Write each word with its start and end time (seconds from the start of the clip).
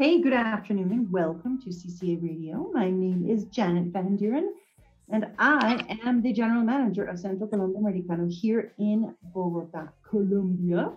Hey, 0.00 0.18
good 0.22 0.32
afternoon 0.32 0.92
and 0.92 1.12
welcome 1.12 1.60
to 1.60 1.68
CCA 1.68 2.22
Radio. 2.22 2.70
My 2.72 2.88
name 2.88 3.28
is 3.28 3.44
Janet 3.44 3.92
Van 3.92 4.16
Duren 4.16 4.46
and 5.10 5.26
I 5.38 5.98
am 6.02 6.22
the 6.22 6.32
general 6.32 6.62
manager 6.62 7.04
of 7.04 7.18
Centro 7.18 7.46
Colombo 7.46 7.80
Americano 7.80 8.26
here 8.26 8.72
in 8.78 9.14
Bogota, 9.34 9.88
Colombia. 10.02 10.90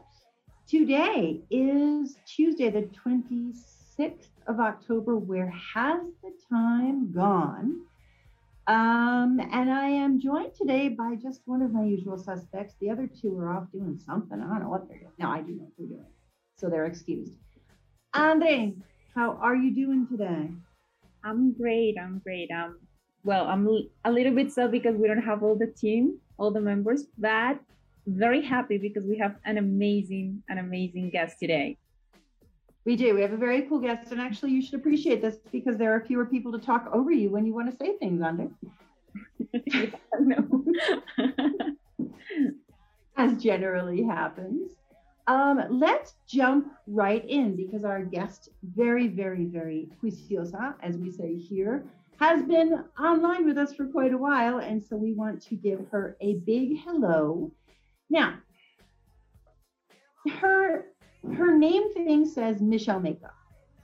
Today 0.69 1.41
is 1.49 2.15
Tuesday, 2.25 2.69
the 2.69 2.87
26th 3.05 4.29
of 4.47 4.61
October. 4.61 5.17
Where 5.17 5.49
has 5.49 5.99
the 6.23 6.31
time 6.49 7.11
gone? 7.11 7.81
Um, 8.67 9.41
and 9.51 9.69
I 9.69 9.89
am 9.89 10.17
joined 10.17 10.55
today 10.55 10.87
by 10.87 11.15
just 11.15 11.41
one 11.43 11.61
of 11.61 11.73
my 11.73 11.83
usual 11.83 12.17
suspects. 12.17 12.75
The 12.79 12.89
other 12.89 13.07
two 13.07 13.37
are 13.37 13.49
off 13.49 13.69
doing 13.73 13.99
something. 13.99 14.39
I 14.39 14.47
don't 14.47 14.61
know 14.61 14.69
what 14.69 14.87
they're 14.87 14.99
doing. 14.99 15.11
No, 15.19 15.27
I 15.27 15.41
do 15.41 15.51
know 15.51 15.63
what 15.63 15.73
they're 15.77 15.87
doing. 15.87 16.05
So 16.57 16.69
they're 16.69 16.85
excused. 16.85 17.33
Andre, 18.13 18.75
how 19.15 19.37
are 19.41 19.55
you 19.55 19.73
doing 19.73 20.07
today? 20.07 20.49
I'm 21.23 21.53
great. 21.53 21.95
I'm 22.01 22.19
great. 22.19 22.49
Um, 22.51 22.79
well, 23.23 23.45
I'm 23.47 23.67
a 24.05 24.11
little 24.11 24.33
bit 24.33 24.51
sad 24.51 24.71
because 24.71 24.95
we 24.95 25.07
don't 25.07 25.21
have 25.21 25.43
all 25.43 25.55
the 25.55 25.67
team, 25.67 26.17
all 26.37 26.51
the 26.51 26.59
members, 26.61 27.05
but 27.17 27.59
very 28.07 28.41
happy 28.41 28.77
because 28.77 29.03
we 29.05 29.17
have 29.17 29.35
an 29.45 29.57
amazing, 29.57 30.43
an 30.49 30.57
amazing 30.57 31.09
guest 31.09 31.37
today. 31.39 31.77
We 32.85 32.97
do. 32.97 33.15
We 33.15 33.21
have 33.21 33.31
a 33.31 33.37
very 33.37 33.61
cool 33.61 33.79
guest, 33.79 34.11
and 34.11 34.19
actually, 34.19 34.51
you 34.51 34.61
should 34.61 34.73
appreciate 34.73 35.21
this 35.21 35.37
because 35.53 35.77
there 35.77 35.93
are 35.95 36.01
fewer 36.01 36.25
people 36.25 36.51
to 36.51 36.59
talk 36.59 36.89
over 36.91 37.11
you 37.11 37.29
when 37.29 37.45
you 37.45 37.53
want 37.53 37.71
to 37.71 37.77
say 37.77 37.95
things, 37.97 38.21
Andre. 38.21 38.49
no. 40.19 40.65
As 43.15 43.41
generally 43.41 44.03
happens. 44.03 44.71
Um, 45.27 45.61
let's 45.69 46.15
jump 46.27 46.73
right 46.87 47.23
in 47.25 47.55
because 47.55 47.85
our 47.85 48.03
guest, 48.03 48.49
very, 48.75 49.07
very, 49.07 49.45
very 49.45 49.89
juiciosa, 50.01 50.75
as 50.81 50.97
we 50.97 51.11
say 51.11 51.35
here, 51.35 51.85
has 52.19 52.43
been 52.43 52.83
online 52.99 53.45
with 53.45 53.57
us 53.57 53.73
for 53.73 53.87
quite 53.87 54.13
a 54.13 54.17
while. 54.17 54.59
And 54.59 54.83
so 54.83 54.95
we 54.95 55.13
want 55.13 55.41
to 55.43 55.55
give 55.55 55.87
her 55.91 56.17
a 56.21 56.35
big 56.35 56.79
hello. 56.79 57.51
Now, 58.09 58.35
her 60.39 60.85
her 61.35 61.57
name 61.57 61.93
thing 61.93 62.25
says 62.25 62.61
Michelle 62.61 62.99
Makeup. 62.99 63.35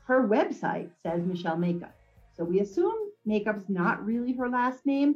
Her 0.06 0.28
website 0.28 0.90
says 1.04 1.24
Michelle 1.24 1.58
Makeup. 1.58 1.96
So 2.36 2.44
we 2.44 2.60
assume 2.60 2.96
Makeup's 3.26 3.70
not 3.70 4.06
really 4.06 4.34
her 4.34 4.50
last 4.50 4.86
name, 4.86 5.16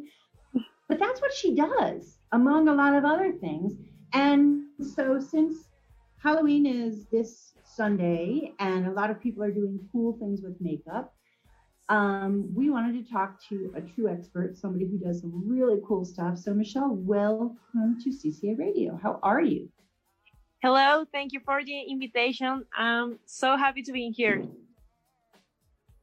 but 0.87 0.99
that's 0.99 1.21
what 1.21 1.33
she 1.33 1.55
does, 1.55 2.17
among 2.31 2.67
a 2.67 2.73
lot 2.73 2.93
of 2.93 3.05
other 3.05 3.31
things. 3.31 3.73
And 4.13 4.63
so 4.95 5.19
since 5.19 5.67
Halloween 6.17 6.65
is 6.65 7.05
this 7.05 7.52
Sunday, 7.75 8.53
and 8.59 8.87
a 8.87 8.91
lot 8.91 9.09
of 9.09 9.21
people 9.21 9.43
are 9.43 9.51
doing 9.51 9.79
cool 9.91 10.17
things 10.19 10.41
with 10.41 10.55
makeup. 10.59 11.13
Um, 11.89 12.49
we 12.53 12.69
wanted 12.69 13.03
to 13.03 13.11
talk 13.11 13.41
to 13.49 13.73
a 13.75 13.81
true 13.81 14.07
expert, 14.09 14.57
somebody 14.57 14.85
who 14.85 14.97
does 14.97 15.21
some 15.21 15.43
really 15.45 15.79
cool 15.85 16.05
stuff. 16.05 16.37
So, 16.37 16.53
Michelle, 16.53 16.93
welcome 16.95 17.97
to 18.03 18.09
CCA 18.09 18.57
Radio. 18.57 18.99
How 19.01 19.19
are 19.23 19.41
you? 19.41 19.69
Hello, 20.61 21.05
thank 21.11 21.33
you 21.33 21.41
for 21.43 21.63
the 21.63 21.81
invitation. 21.81 22.63
I'm 22.77 23.19
so 23.25 23.57
happy 23.57 23.81
to 23.81 23.91
be 23.91 24.11
here. 24.11 24.45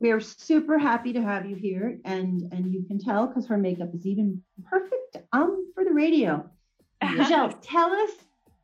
We 0.01 0.11
are 0.11 0.21
super 0.21 0.79
happy 0.79 1.13
to 1.13 1.23
have 1.23 1.48
you 1.48 1.57
here, 1.57 1.98
and 2.05 2.43
and 2.53 2.73
you 2.73 2.85
can 2.85 2.98
tell 2.98 3.27
because 3.27 3.47
her 3.47 3.59
makeup 3.59 3.95
is 3.95 4.07
even 4.07 4.43
perfect 4.65 5.19
um 5.33 5.73
for 5.75 5.85
the 5.85 5.93
radio. 5.93 6.48
Michelle, 7.17 7.53
tell 7.53 7.93
us 7.93 8.11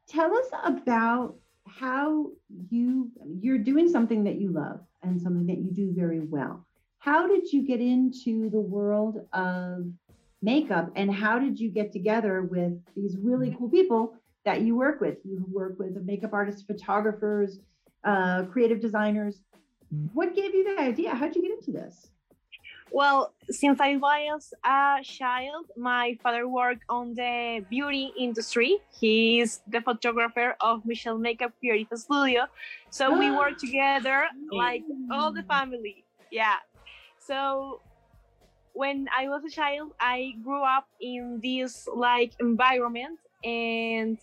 tell 0.09 0.35
us 0.35 0.47
about 0.65 1.37
how 1.79 2.31
you 2.71 3.11
you're 3.41 3.59
doing 3.59 3.89
something 3.89 4.25
that 4.25 4.37
you 4.37 4.51
love 4.51 4.81
and 5.03 5.21
something 5.21 5.47
that 5.47 5.59
you 5.59 5.71
do 5.71 5.93
very 5.95 6.21
well. 6.21 6.65
How 6.99 7.27
did 7.27 7.53
you 7.53 7.63
get 7.63 7.81
into 7.81 8.51
the 8.51 8.61
world 8.61 9.27
of 9.33 9.87
makeup 10.43 10.91
and 10.97 11.13
how 11.13 11.39
did 11.39 11.59
you 11.61 11.71
get 11.71 11.93
together 11.93 12.43
with 12.43 12.73
these 12.95 13.17
really 13.19 13.55
cool 13.59 13.69
people 13.69 14.15
that 14.45 14.63
you 14.63 14.77
work 14.77 15.01
with? 15.01 15.19
You 15.25 15.45
work 15.53 15.79
with 15.79 16.03
makeup 16.05 16.33
artists, 16.33 16.63
photographers, 16.63 17.59
uh, 18.05 18.45
creative 18.45 18.81
designers. 18.81 19.41
What 20.13 20.35
gave 20.35 20.55
you 20.55 20.65
the 20.65 20.81
idea? 20.81 21.15
How'd 21.15 21.37
you 21.37 21.43
get 21.43 21.53
into 21.53 21.73
this? 21.73 22.11
Well, 22.97 23.35
since 23.51 23.79
I 23.79 23.97
was 23.97 24.55
a 24.65 25.01
child, 25.05 25.67
my 25.77 26.17
father 26.23 26.49
worked 26.49 26.85
on 26.89 27.13
the 27.13 27.63
beauty 27.69 28.11
industry. 28.19 28.79
He's 28.99 29.61
the 29.69 29.83
photographer 29.83 30.57
of 30.63 30.87
Michelle 30.87 31.19
Makeup 31.19 31.53
Creative 31.61 31.99
Studio. 31.99 32.47
So 32.89 33.13
we 33.19 33.31
work 33.31 33.59
together 33.67 34.25
like 34.51 34.83
all 35.13 35.31
the 35.31 35.43
family. 35.43 36.05
Yeah. 36.33 36.57
So 37.19 37.83
when 38.73 39.09
I 39.15 39.29
was 39.29 39.45
a 39.45 39.51
child, 39.51 39.93
I 40.01 40.33
grew 40.43 40.65
up 40.65 40.89
in 40.99 41.39
this 41.43 41.87
like 41.95 42.33
environment 42.41 43.19
and 43.45 44.17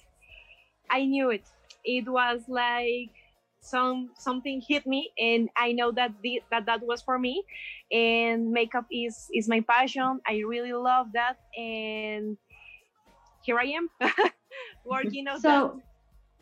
I 0.89 1.05
knew 1.05 1.29
it. 1.29 1.45
It 1.85 2.09
was 2.09 2.41
like 2.47 3.13
some 3.63 4.09
something 4.17 4.61
hit 4.61 4.85
me 4.85 5.09
and 5.17 5.49
i 5.55 5.71
know 5.71 5.91
that 5.91 6.11
the, 6.21 6.43
that 6.51 6.65
that 6.65 6.85
was 6.85 7.01
for 7.01 7.17
me. 7.17 7.43
And 7.91 8.51
makeup 8.51 8.85
is 8.91 9.29
is 9.33 9.47
my 9.47 9.61
passion. 9.61 10.19
I 10.27 10.43
really 10.45 10.73
love 10.73 11.07
that. 11.13 11.37
And 11.57 12.37
here 13.43 13.59
i 13.59 13.65
am 13.65 13.89
working 14.85 15.27
on 15.27 15.39
so 15.39 15.81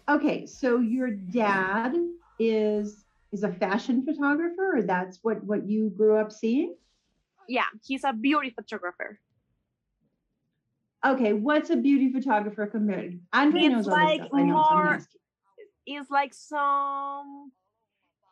that. 0.08 0.16
okay 0.16 0.46
so 0.46 0.80
your 0.80 1.10
dad 1.10 1.96
is 2.40 3.06
is 3.32 3.44
a 3.44 3.52
fashion 3.52 4.06
photographer 4.06 4.78
or 4.78 4.82
that's 4.84 5.20
what 5.22 5.44
what 5.44 5.68
you 5.68 5.90
grew 5.90 6.18
up 6.18 6.32
seeing? 6.32 6.76
Yeah 7.48 7.70
he's 7.86 8.04
a 8.04 8.14
beauty 8.14 8.50
photographer. 8.50 9.20
Okay 11.06 11.34
what's 11.34 11.70
a 11.70 11.76
beauty 11.76 12.12
photographer 12.12 12.68
compared? 12.68 13.20
Andre 13.34 13.62
it's 13.62 13.72
knows 13.72 13.88
like 13.88 14.22
all 14.32 14.46
this 14.46 14.54
stuff. 14.66 14.78
more 14.78 15.00
is 15.96 16.08
like 16.10 16.34
some 16.34 17.52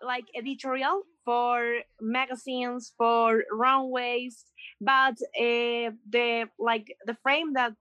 like 0.01 0.25
editorial 0.35 1.03
for 1.25 1.79
magazines 2.01 2.93
for 2.97 3.43
runways 3.51 4.45
but 4.81 5.13
uh, 5.37 5.91
the 6.09 6.45
like 6.57 6.95
the 7.05 7.15
frame 7.21 7.53
that 7.53 7.73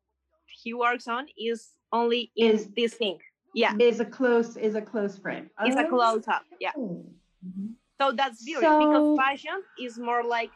he 0.63 0.75
works 0.75 1.07
on 1.07 1.27
is 1.39 1.69
only 1.93 2.33
in 2.37 2.53
is, 2.53 2.69
this 2.77 2.95
thing 2.95 3.19
yeah 3.55 3.75
is 3.79 4.01
a 4.01 4.05
close 4.05 4.57
is 4.57 4.75
a 4.75 4.83
close 4.83 5.19
frame 5.19 5.49
it's 5.65 5.77
a 5.77 5.85
close 5.85 6.27
up 6.29 6.43
yeah 6.61 6.73
mm-hmm. 6.77 7.69
so 8.01 8.13
that's 8.13 8.45
beauty 8.45 8.63
so, 8.63 8.79
because 8.79 9.17
fashion 9.17 9.63
is 9.81 9.99
more 9.99 10.25
like 10.25 10.51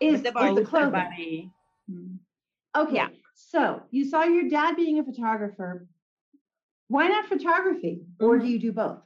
is 0.00 0.22
the, 0.22 0.32
body, 0.32 0.54
the 0.54 0.64
clothing. 0.64 1.52
Mm-hmm. 1.90 2.80
okay 2.80 2.96
yeah. 2.96 3.08
so 3.34 3.82
you 3.90 4.08
saw 4.08 4.24
your 4.24 4.48
dad 4.48 4.76
being 4.76 4.98
a 4.98 5.04
photographer 5.04 5.86
why 6.92 7.08
not 7.08 7.26
photography? 7.26 8.02
Or 8.20 8.36
do 8.36 8.44
mm-hmm. 8.44 8.52
you 8.52 8.58
do 8.58 8.72
both? 8.72 8.98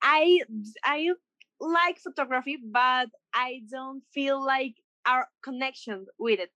I 0.00 0.40
I 0.84 1.10
like 1.58 1.98
photography, 1.98 2.56
but 2.62 3.08
I 3.34 3.62
don't 3.68 4.02
feel 4.14 4.38
like 4.44 4.74
our 5.04 5.26
connection 5.42 6.06
with 6.18 6.38
it. 6.38 6.50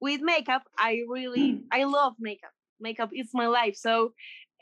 With 0.00 0.20
makeup, 0.20 0.64
I 0.78 1.00
really. 1.08 1.62
I 1.72 1.84
love 1.84 2.14
makeup. 2.20 2.52
Makeup 2.78 3.10
is 3.14 3.30
my 3.32 3.46
life. 3.46 3.76
So 3.76 4.12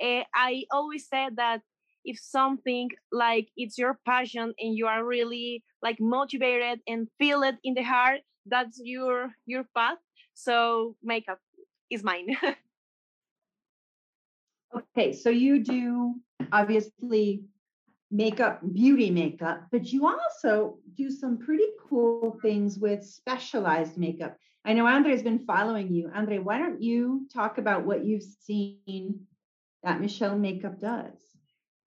uh, 0.03 0.23
I 0.35 0.65
always 0.71 1.09
said 1.09 1.37
that 1.37 1.63
if 2.05 2.19
something 2.19 2.91
like 3.11 3.49
it's 3.57 3.77
your 3.77 3.99
passion 4.07 4.55
and 4.59 4.77
you 4.77 4.87
are 4.87 5.05
really 5.05 5.65
like 5.83 5.99
motivated 5.99 6.81
and 6.87 7.09
feel 7.19 7.43
it 7.43 7.57
in 7.65 7.75
the 7.75 7.83
heart, 7.83 8.21
that's 8.47 8.81
your 8.83 9.31
your 9.47 9.65
path. 9.75 9.99
So 10.35 10.95
makeup 11.03 11.41
is 11.91 12.05
mine. 12.05 12.37
Okay, 14.77 15.13
so 15.13 15.31
you 15.31 15.63
do 15.63 16.15
obviously 16.53 17.43
makeup, 18.11 18.61
beauty 18.73 19.11
makeup, 19.11 19.67
but 19.71 19.93
you 19.93 20.07
also 20.07 20.79
do 20.97 21.11
some 21.11 21.39
pretty 21.39 21.67
cool 21.89 22.39
things 22.43 22.79
with 22.79 23.05
specialized 23.05 23.97
makeup. 23.97 24.37
I 24.65 24.73
know 24.73 24.87
Andre's 24.87 25.23
been 25.23 25.39
following 25.39 25.93
you. 25.93 26.11
Andre, 26.15 26.39
why 26.39 26.59
don't 26.59 26.83
you 26.83 27.27
talk 27.33 27.59
about 27.59 27.85
what 27.85 28.05
you've 28.05 28.23
seen 28.23 29.27
that 29.83 30.01
Michelle 30.01 30.37
Makeup 30.37 30.81
does? 30.81 31.19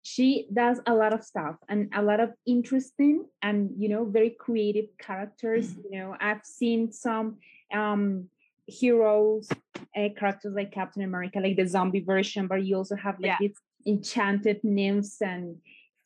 She 0.04 0.48
does 0.54 0.80
a 0.86 0.94
lot 0.94 1.14
of 1.14 1.24
stuff 1.24 1.56
and 1.68 1.90
a 1.94 2.02
lot 2.02 2.20
of 2.20 2.32
interesting 2.46 3.26
and 3.42 3.72
you 3.78 3.90
know 3.90 4.06
very 4.06 4.30
creative 4.30 4.86
characters. 4.98 5.72
Mm-hmm. 5.72 5.82
You 5.92 6.00
know, 6.00 6.16
I've 6.20 6.46
seen 6.46 6.92
some 6.92 7.38
um 7.74 8.30
heroes 8.68 9.50
uh, 9.98 10.10
characters 10.18 10.54
like 10.56 10.72
Captain 10.72 11.04
America, 11.04 11.40
like 11.40 11.56
the 11.56 11.66
zombie 11.66 12.02
version, 12.02 12.48
but 12.48 12.64
you 12.64 12.76
also 12.76 12.96
have 12.96 13.16
like 13.20 13.32
yeah. 13.32 13.38
these 13.40 13.58
enchanted 13.86 14.60
nymphs 14.64 15.22
and 15.22 15.56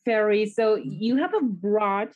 fairies. 0.04 0.54
So 0.54 0.76
you 0.76 1.16
have 1.16 1.34
a 1.34 1.42
broad 1.42 2.10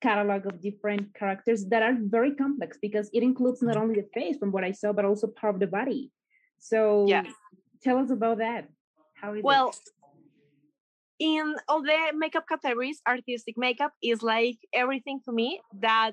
catalog 0.00 0.46
of 0.46 0.60
different 0.60 1.14
characters 1.14 1.66
that 1.66 1.82
are 1.82 1.96
very 2.00 2.34
complex 2.34 2.78
because 2.80 3.10
it 3.12 3.22
includes 3.22 3.62
not 3.62 3.76
only 3.76 3.96
the 3.96 4.08
face 4.14 4.38
from 4.38 4.52
what 4.52 4.64
I 4.64 4.72
saw, 4.72 4.92
but 4.92 5.04
also 5.04 5.26
part 5.26 5.54
of 5.54 5.60
the 5.60 5.66
body. 5.66 6.12
So 6.60 7.06
yeah. 7.08 7.24
tell 7.82 7.98
us 7.98 8.10
about 8.10 8.38
that. 8.38 8.68
How 9.14 9.34
is 9.34 9.42
well, 9.42 9.70
it? 9.70 9.76
in 11.18 11.56
all 11.66 11.82
the 11.82 11.98
makeup 12.14 12.44
categories, 12.48 13.00
artistic 13.06 13.56
makeup 13.58 13.92
is 14.02 14.22
like 14.22 14.58
everything 14.72 15.20
to 15.24 15.32
me 15.32 15.60
that 15.80 16.12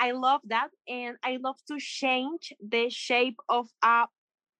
I 0.00 0.12
love 0.12 0.42
that. 0.46 0.70
And 0.88 1.18
I 1.24 1.38
love 1.42 1.56
to 1.68 1.78
change 1.78 2.54
the 2.60 2.90
shape 2.90 3.38
of 3.50 3.68
a 3.84 4.06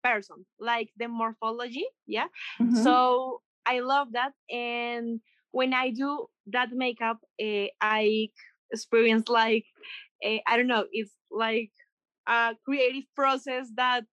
person, 0.03 0.47
like 0.61 0.91
the 0.99 1.09
morphology. 1.09 1.87
Yeah. 2.07 2.29
Mhm. 2.61 2.85
So 2.85 3.43
I 3.67 3.81
love 3.81 4.13
that. 4.13 4.33
And 4.51 5.21
when 5.53 5.75
I 5.75 5.91
do 5.91 6.27
that 6.49 6.71
makeup, 6.73 7.19
uh, 7.43 7.67
I 7.81 8.29
experience 8.73 9.29
like, 9.29 9.67
uh, 10.25 10.39
I 10.47 10.57
don't 10.57 10.69
know, 10.69 10.87
it's 10.93 11.13
like 11.31 11.73
a 12.29 12.55
creative 12.65 13.05
process 13.17 13.69
that 13.77 14.05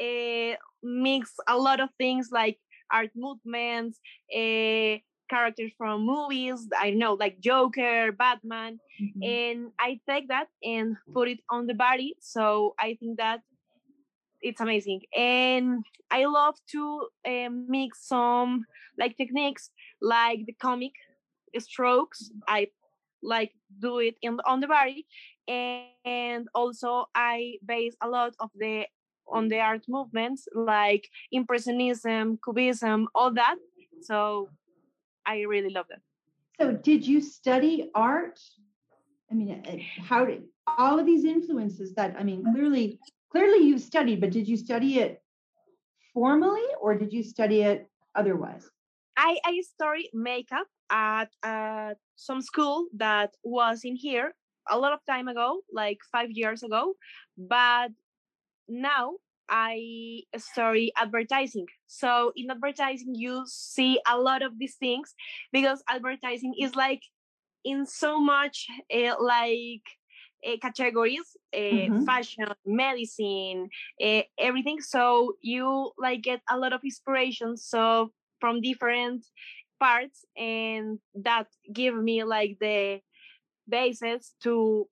uh, 0.00 0.56
mix 0.82 1.32
a 1.48 1.56
lot 1.58 1.80
of 1.80 1.90
things 1.98 2.30
like 2.32 2.58
art 2.92 3.10
movements, 3.16 4.00
uh, 4.34 4.98
characters 5.28 5.72
from 5.76 6.04
movies, 6.06 6.68
I 6.78 6.90
know, 6.90 7.14
like 7.14 7.40
Joker, 7.40 8.12
Batman, 8.12 8.80
Mhm. 9.00 9.22
and 9.22 9.72
I 9.78 10.00
take 10.08 10.28
that 10.28 10.48
and 10.62 10.96
put 11.12 11.28
it 11.28 11.40
on 11.50 11.66
the 11.66 11.74
body. 11.74 12.14
So 12.20 12.74
I 12.78 12.94
think 13.00 13.18
that 13.18 13.42
it's 14.42 14.60
amazing, 14.60 15.02
and 15.16 15.84
I 16.10 16.26
love 16.26 16.56
to 16.72 17.08
uh, 17.26 17.48
mix 17.50 18.06
some 18.06 18.66
like 18.98 19.16
techniques 19.16 19.70
like 20.00 20.44
the 20.46 20.52
comic 20.52 20.92
strokes. 21.58 22.30
I 22.46 22.68
like 23.22 23.52
do 23.80 23.98
it 24.00 24.16
in 24.22 24.38
on 24.44 24.60
the 24.60 24.68
body, 24.68 25.06
and 25.48 26.48
also 26.54 27.06
I 27.14 27.58
base 27.64 27.96
a 28.02 28.08
lot 28.08 28.34
of 28.40 28.50
the 28.54 28.86
on 29.26 29.48
the 29.48 29.58
art 29.60 29.84
movements 29.88 30.46
like 30.54 31.08
impressionism, 31.32 32.38
cubism, 32.44 33.08
all 33.14 33.32
that. 33.32 33.56
So 34.02 34.50
I 35.26 35.42
really 35.42 35.70
love 35.70 35.86
that. 35.90 36.00
So, 36.60 36.72
did 36.72 37.06
you 37.06 37.20
study 37.20 37.90
art? 37.94 38.40
I 39.30 39.34
mean, 39.34 39.62
uh, 39.66 40.02
how 40.02 40.24
did 40.24 40.44
all 40.66 40.98
of 40.98 41.06
these 41.06 41.24
influences 41.24 41.94
that, 41.94 42.14
I 42.18 42.22
mean, 42.22 42.44
clearly, 42.52 43.00
clearly 43.30 43.66
you've 43.66 43.80
studied, 43.80 44.20
but 44.20 44.30
did 44.30 44.46
you 44.46 44.56
study 44.56 44.98
it 44.98 45.22
formally 46.12 46.62
or 46.80 46.94
did 46.96 47.12
you 47.12 47.22
study 47.22 47.62
it 47.62 47.88
otherwise? 48.14 48.68
I, 49.16 49.38
I 49.44 49.60
studied 49.62 50.10
makeup 50.12 50.66
at 50.90 51.30
uh, 51.42 51.94
some 52.16 52.42
school 52.42 52.86
that 52.96 53.34
was 53.42 53.84
in 53.84 53.96
here 53.96 54.34
a 54.68 54.78
lot 54.78 54.92
of 54.92 55.00
time 55.06 55.28
ago, 55.28 55.60
like 55.72 55.98
five 56.10 56.30
years 56.30 56.62
ago. 56.62 56.94
But 57.36 57.90
now 58.68 59.14
I 59.48 60.22
study 60.36 60.92
advertising. 60.96 61.66
So 61.86 62.32
in 62.36 62.50
advertising, 62.50 63.14
you 63.14 63.44
see 63.46 64.00
a 64.06 64.18
lot 64.18 64.42
of 64.42 64.58
these 64.58 64.76
things 64.76 65.14
because 65.52 65.82
advertising 65.88 66.54
is 66.58 66.74
like 66.74 67.02
in 67.64 67.86
so 67.86 68.20
much 68.20 68.66
uh, 68.92 69.14
like 69.20 69.82
uh, 70.46 70.56
categories 70.60 71.36
uh, 71.54 71.88
Mhm. 71.88 72.04
fashion 72.04 72.46
medicine 72.66 73.68
uh, 74.02 74.22
everything 74.38 74.80
so 74.80 75.34
you 75.40 75.92
like 75.98 76.22
get 76.22 76.40
a 76.50 76.58
lot 76.58 76.72
of 76.72 76.80
inspiration 76.84 77.56
so 77.56 78.10
from 78.40 78.60
different 78.60 79.24
parts 79.80 80.24
and 80.36 80.98
that 81.14 81.46
give 81.72 81.94
me 81.94 82.22
like 82.24 82.56
the 82.60 83.00
basis 83.68 84.34
to 84.42 84.88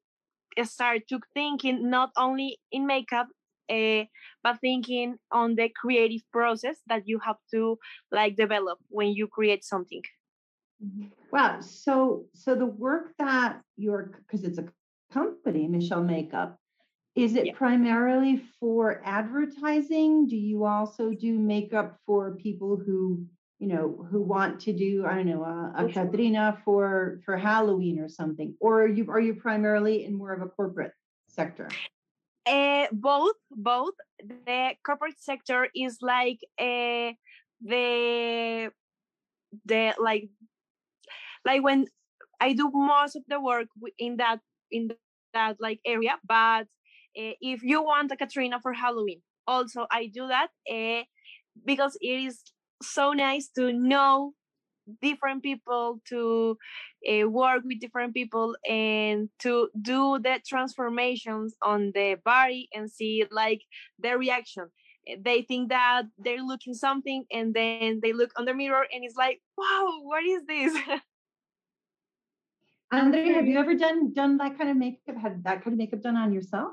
start 0.65 1.03
to 1.09 1.21
thinking 1.35 1.91
not 1.91 2.11
only 2.17 2.59
in 2.73 2.87
makeup 2.87 3.29
uh, 3.71 4.05
but 4.43 4.61
thinking 4.61 5.17
on 5.31 5.55
the 5.55 5.69
creative 5.69 6.23
process 6.33 6.77
that 6.87 7.07
you 7.07 7.19
have 7.19 7.37
to 7.51 7.79
like 8.11 8.37
develop 8.37 8.79
when 8.89 9.09
you 9.13 9.27
create 9.27 9.65
something 9.65 10.03
Wow. 11.31 11.61
So, 11.61 12.27
so 12.35 12.55
the 12.55 12.67
work 12.67 13.15
that 13.19 13.61
you're, 13.77 14.11
because 14.19 14.45
it's 14.45 14.59
a 14.59 14.67
company, 15.13 15.67
Michelle 15.69 16.03
Makeup, 16.03 16.59
is 17.15 17.37
it 17.37 17.47
Yeah. 17.47 17.55
primarily 17.55 18.43
for 18.59 19.03
advertising? 19.05 20.27
Do 20.27 20.37
you 20.37 20.65
also 20.65 21.13
do 21.13 21.39
makeup 21.39 21.99
for 22.07 22.37
people 22.37 22.77
who, 22.77 23.27
you 23.59 23.69
know, 23.69 24.07
who 24.11 24.23
want 24.23 24.61
to 24.61 24.73
do, 24.73 25.05
I 25.07 25.15
don't 25.17 25.27
know, 25.27 25.45
a, 25.45 25.85
a. 25.85 25.89
Catrina 25.93 26.59
for 26.65 27.21
for 27.25 27.37
Halloween 27.37 28.01
or 28.01 28.09
something? 28.09 28.57
Or 28.61 28.83
are 28.83 28.89
you 28.89 29.11
are 29.11 29.21
you 29.21 29.35
primarily 29.35 30.05
in 30.05 30.15
more 30.15 30.33
of 30.33 30.43
a 30.43 30.49
corporate 30.49 30.93
sector? 31.29 31.69
Uh, 32.47 32.87
both, 32.93 33.37
both. 33.51 33.95
The 34.19 34.75
corporate 34.85 35.21
sector 35.21 35.69
is 35.75 35.99
like 36.03 36.41
uh, 36.59 37.13
the 37.61 38.71
the 39.65 39.95
like 39.99 40.31
like 41.45 41.63
when 41.63 41.87
I 42.41 42.53
do 42.53 42.71
most 42.73 43.17
of 43.17 43.23
the 43.29 43.41
work 43.41 43.69
in 43.99 44.17
that 44.19 44.41
in 44.71 44.91
that 45.35 45.57
like 45.61 45.81
area. 45.87 46.17
But 46.27 46.67
uh, 47.19 47.35
if 47.41 47.63
you 47.63 47.83
want 47.83 48.13
a 48.13 48.17
Catrina 48.17 48.61
for 48.61 48.73
Halloween, 48.73 49.23
also 49.47 49.87
I 49.91 50.07
do 50.13 50.29
that 50.29 50.49
uh, 50.71 51.05
because 51.65 51.97
it 52.01 52.25
is 52.27 52.43
so 52.83 53.13
nice 53.13 53.49
to 53.57 53.73
know 53.73 54.35
different 55.01 55.43
people 55.43 56.01
to 56.09 56.57
uh, 57.09 57.29
work 57.29 57.63
with 57.65 57.81
different 57.81 58.15
people 58.15 58.57
and 58.69 59.29
to 59.39 59.69
do 59.81 60.19
the 60.19 60.41
transformations 60.47 61.55
on 61.63 61.93
the 61.95 62.17
body 62.25 62.69
and 62.75 62.91
see 62.91 63.25
like 63.31 63.63
their 63.99 64.19
reaction 64.19 64.67
Uh, 65.11 65.17
they 65.27 65.43
think 65.43 65.69
that 65.71 66.05
they're 66.25 66.47
looking 66.53 66.75
something 66.75 67.25
and 67.31 67.55
then 67.55 67.99
they 68.03 68.13
look 68.13 68.31
on 68.39 68.45
the 68.47 68.55
mirror 68.55 68.87
and 68.93 69.03
it's 69.05 69.17
like 69.17 69.39
wow 69.59 69.87
what 70.11 70.25
is 70.25 70.43
this 70.47 70.73
Andre, 72.93 73.33
have 73.33 73.47
you 73.47 73.59
ever 73.59 73.75
done 73.75 74.13
done 74.13 74.37
that 74.39 74.59
kind 74.59 74.71
of 74.71 74.77
makeup? 74.77 75.17
Had 75.17 75.43
that 75.45 75.65
kind 75.65 75.73
of 75.75 75.79
makeup 75.79 76.03
done 76.03 76.17
on 76.17 76.33
yourself? 76.33 76.73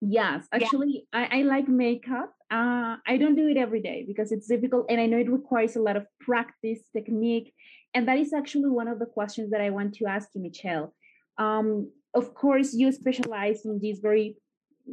Yes, 0.00 0.48
Yeah. 0.52 0.66
actually, 0.66 1.06
I, 1.12 1.38
I 1.38 1.42
like 1.42 1.68
makeup. 1.68 2.34
Uh, 2.52 2.96
I 3.06 3.16
don't 3.16 3.34
do 3.34 3.48
it 3.48 3.56
every 3.56 3.80
day 3.80 4.04
because 4.06 4.30
it's 4.30 4.46
difficult 4.46 4.84
and 4.90 5.00
I 5.00 5.06
know 5.06 5.18
it 5.18 5.30
requires 5.30 5.74
a 5.74 5.80
lot 5.80 5.96
of 5.96 6.06
practice, 6.20 6.80
technique. 6.92 7.54
And 7.94 8.06
that 8.08 8.18
is 8.18 8.34
actually 8.34 8.68
one 8.68 8.88
of 8.88 8.98
the 8.98 9.06
questions 9.06 9.50
that 9.52 9.62
I 9.62 9.70
want 9.70 9.94
to 9.94 10.06
ask 10.06 10.28
you, 10.34 10.42
Michelle. 10.42 10.94
Um, 11.38 11.90
of 12.14 12.34
course, 12.34 12.74
you 12.74 12.92
specialize 12.92 13.64
in 13.64 13.80
this 13.80 14.00
very, 14.00 14.36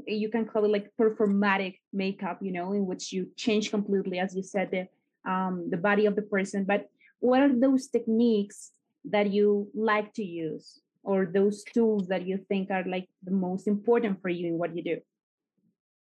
you 0.08 0.30
can 0.30 0.46
call 0.46 0.64
it 0.64 0.72
like 0.72 0.90
performatic 0.98 1.80
makeup, 1.92 2.40
you 2.42 2.54
know, 2.54 2.72
in 2.72 2.86
which 2.86 3.12
you 3.12 3.30
change 3.36 3.72
completely, 3.72 4.20
as 4.20 4.34
you 4.34 4.44
said, 4.44 4.72
the, 4.72 4.88
um, 5.30 5.68
the 5.70 5.78
body 5.78 6.06
of 6.06 6.16
the 6.16 6.22
person. 6.22 6.64
But 6.64 6.88
what 7.20 7.42
are 7.42 7.54
those 7.54 7.88
techniques 7.88 8.72
that 9.04 9.32
you 9.32 9.70
like 9.76 10.14
to 10.14 10.24
use? 10.24 10.80
or 11.04 11.26
those 11.26 11.64
tools 11.64 12.08
that 12.08 12.28
you 12.28 12.38
think 12.50 12.70
are 12.70 12.84
like 12.84 13.08
the 13.24 13.32
most 13.32 13.68
important 13.68 14.22
for 14.22 14.30
you 14.30 14.48
in 14.48 14.58
what 14.58 14.76
you 14.76 14.84
do? 14.84 14.98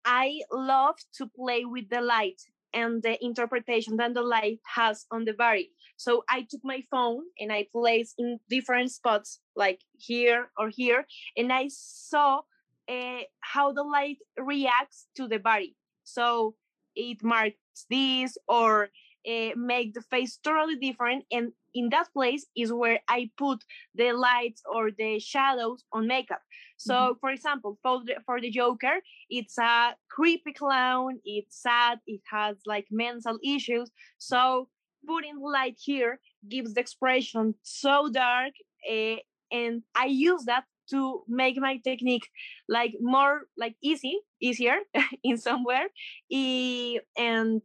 I 0.06 0.42
love 0.52 0.96
to 1.14 1.28
play 1.28 1.66
with 1.66 1.90
the 1.90 2.02
light 2.02 2.42
and 2.74 3.04
the 3.04 3.24
interpretation 3.24 3.98
that 3.98 4.14
the 4.14 4.22
light 4.22 4.60
has 4.76 5.06
on 5.12 5.26
the 5.26 5.34
body. 5.34 5.72
So 5.98 6.24
i 6.30 6.46
took 6.50 6.62
my 6.64 6.84
phone 6.90 7.24
and 7.40 7.52
i 7.52 7.68
placed 7.72 8.16
in 8.18 8.40
different 8.50 8.92
spots 8.92 9.40
like 9.56 9.82
here 9.98 10.50
or 10.58 10.70
here 10.70 11.06
and 11.36 11.52
i 11.52 11.68
saw 11.70 12.42
uh, 12.90 13.22
how 13.40 13.72
the 13.72 13.84
light 13.84 14.18
reacts 14.38 15.08
to 15.16 15.28
the 15.28 15.40
body. 15.40 15.76
So 16.04 16.56
it 16.96 17.24
marks 17.24 17.86
this 17.90 18.38
or 18.48 18.90
uh, 19.28 19.50
make 19.56 19.94
the 19.94 20.02
face 20.02 20.38
totally 20.44 20.76
different 20.76 21.26
and 21.32 21.54
in 21.74 21.90
that 21.90 22.08
place 22.14 22.46
is 22.56 22.72
where 22.74 23.00
i 23.08 23.30
put 23.38 23.64
the 23.96 24.12
lights 24.14 24.62
or 24.72 24.92
the 24.92 25.20
shadows 25.20 25.84
on 25.94 26.08
makeup. 26.08 26.42
So 26.78 27.18
for 27.22 27.30
example 27.32 27.78
for 27.84 28.02
the, 28.06 28.16
for 28.26 28.42
the 28.42 28.50
joker 28.50 29.00
it's 29.30 29.58
a 29.58 29.96
creepy 30.10 30.54
clown 30.54 31.20
it's 31.26 31.62
sad 31.62 32.00
it 32.08 32.22
has 32.32 32.58
like 32.66 32.88
mental 32.92 33.38
issues. 33.44 33.92
So 34.18 34.70
putting 35.08 35.40
light 35.40 35.78
here 35.84 36.20
gives 36.48 36.74
the 36.74 36.82
expression 36.82 37.56
so 37.64 38.10
dark 38.12 38.54
uh, 38.90 39.16
and 39.52 39.84
i 39.96 40.06
use 40.06 40.44
that 40.46 40.66
to 40.90 41.24
make 41.28 41.58
my 41.58 41.78
technique 41.84 42.28
like 42.68 42.94
more 43.00 43.44
like 43.58 43.76
easy 43.82 44.20
easier 44.42 44.78
in 45.24 45.38
somewhere. 45.38 45.88
E- 46.30 47.00
and 47.18 47.62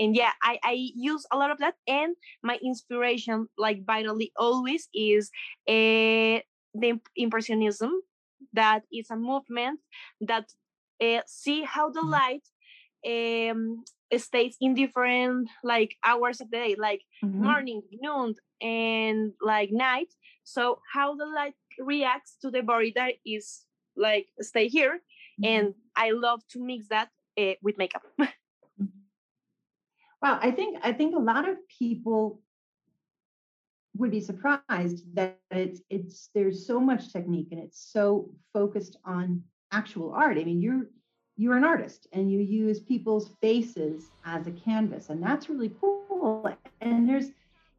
and 0.00 0.16
yeah 0.16 0.32
I, 0.42 0.58
I 0.64 0.72
use 0.96 1.26
a 1.32 1.38
lot 1.38 1.52
of 1.52 1.58
that 1.58 1.76
and 1.88 2.16
my 2.42 2.58
inspiration 2.64 3.48
like 3.58 3.84
vitally 3.86 4.32
always 4.38 4.88
is 4.94 5.30
uh, 5.68 6.40
the 6.74 7.00
impressionism. 7.16 7.92
That 8.54 8.84
is 8.92 9.10
a 9.10 9.16
movement 9.16 9.80
that 10.22 10.52
uh, 11.02 11.20
see 11.26 11.64
how 11.64 11.90
the 11.90 12.02
light 12.02 12.42
um, 13.06 13.84
stays 14.16 14.56
in 14.60 14.74
different 14.74 15.48
like 15.64 15.96
hours 16.04 16.40
of 16.40 16.50
the 16.50 16.58
day 16.58 16.76
like 16.78 17.02
Mhm. 17.24 17.38
morning 17.38 17.82
noon 18.00 18.34
and 18.60 19.34
like 19.42 19.70
night. 19.72 20.12
So 20.44 20.80
how 20.92 21.16
the 21.16 21.26
light 21.26 21.54
reacts 21.78 22.36
to 22.42 22.50
the 22.50 22.62
body 22.62 22.92
that 22.96 23.14
is 23.26 23.66
like 23.96 24.28
stay 24.40 24.68
here 24.68 25.00
and 25.42 25.74
i 25.96 26.10
love 26.10 26.40
to 26.48 26.60
mix 26.64 26.88
that 26.88 27.08
uh, 27.38 27.54
with 27.62 27.76
makeup 27.78 28.02
Wow, 30.22 30.38
I 30.42 30.50
think 30.50 30.78
I 30.82 30.92
think 30.92 31.14
a 31.14 31.18
lot 31.18 31.48
of 31.48 31.56
people 31.68 32.40
would 33.96 34.10
be 34.10 34.20
surprised 34.20 35.14
that 35.14 35.38
it's 35.50 35.80
it's 35.90 36.30
there's 36.34 36.66
so 36.66 36.78
much 36.80 37.12
technique 37.12 37.48
and 37.50 37.60
it's 37.60 37.92
so 37.92 38.30
focused 38.52 38.98
on 39.04 39.42
actual 39.72 40.12
art. 40.12 40.38
I 40.38 40.44
mean, 40.44 40.60
you're 40.60 40.86
you're 41.40 41.56
an 41.56 41.64
artist 41.64 42.06
and 42.12 42.30
you 42.30 42.40
use 42.40 42.80
people's 42.80 43.30
faces 43.40 44.10
as 44.26 44.46
a 44.46 44.50
canvas 44.50 45.08
and 45.08 45.22
that's 45.22 45.48
really 45.48 45.72
cool 45.80 46.54
and 46.82 47.08
there's 47.08 47.30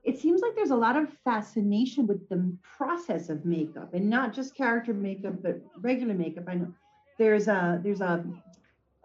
it 0.04 0.18
seems 0.18 0.42
like 0.42 0.56
there's 0.56 0.72
a 0.72 0.76
lot 0.76 0.98
of 0.98 1.16
fascination 1.24 2.08
with 2.08 2.28
the 2.28 2.58
process 2.64 3.30
of 3.30 3.46
makeup 3.46 3.94
and 3.94 4.10
not 4.10 4.34
just 4.34 4.56
character 4.56 4.96
makeup 4.96 5.36
but 5.44 5.62
regular 5.80 6.16
makeup 6.16 6.46
i 6.48 6.56
know 6.56 6.74
there's 7.20 7.48
a 7.48 7.80
there's 7.84 8.02
a 8.02 8.26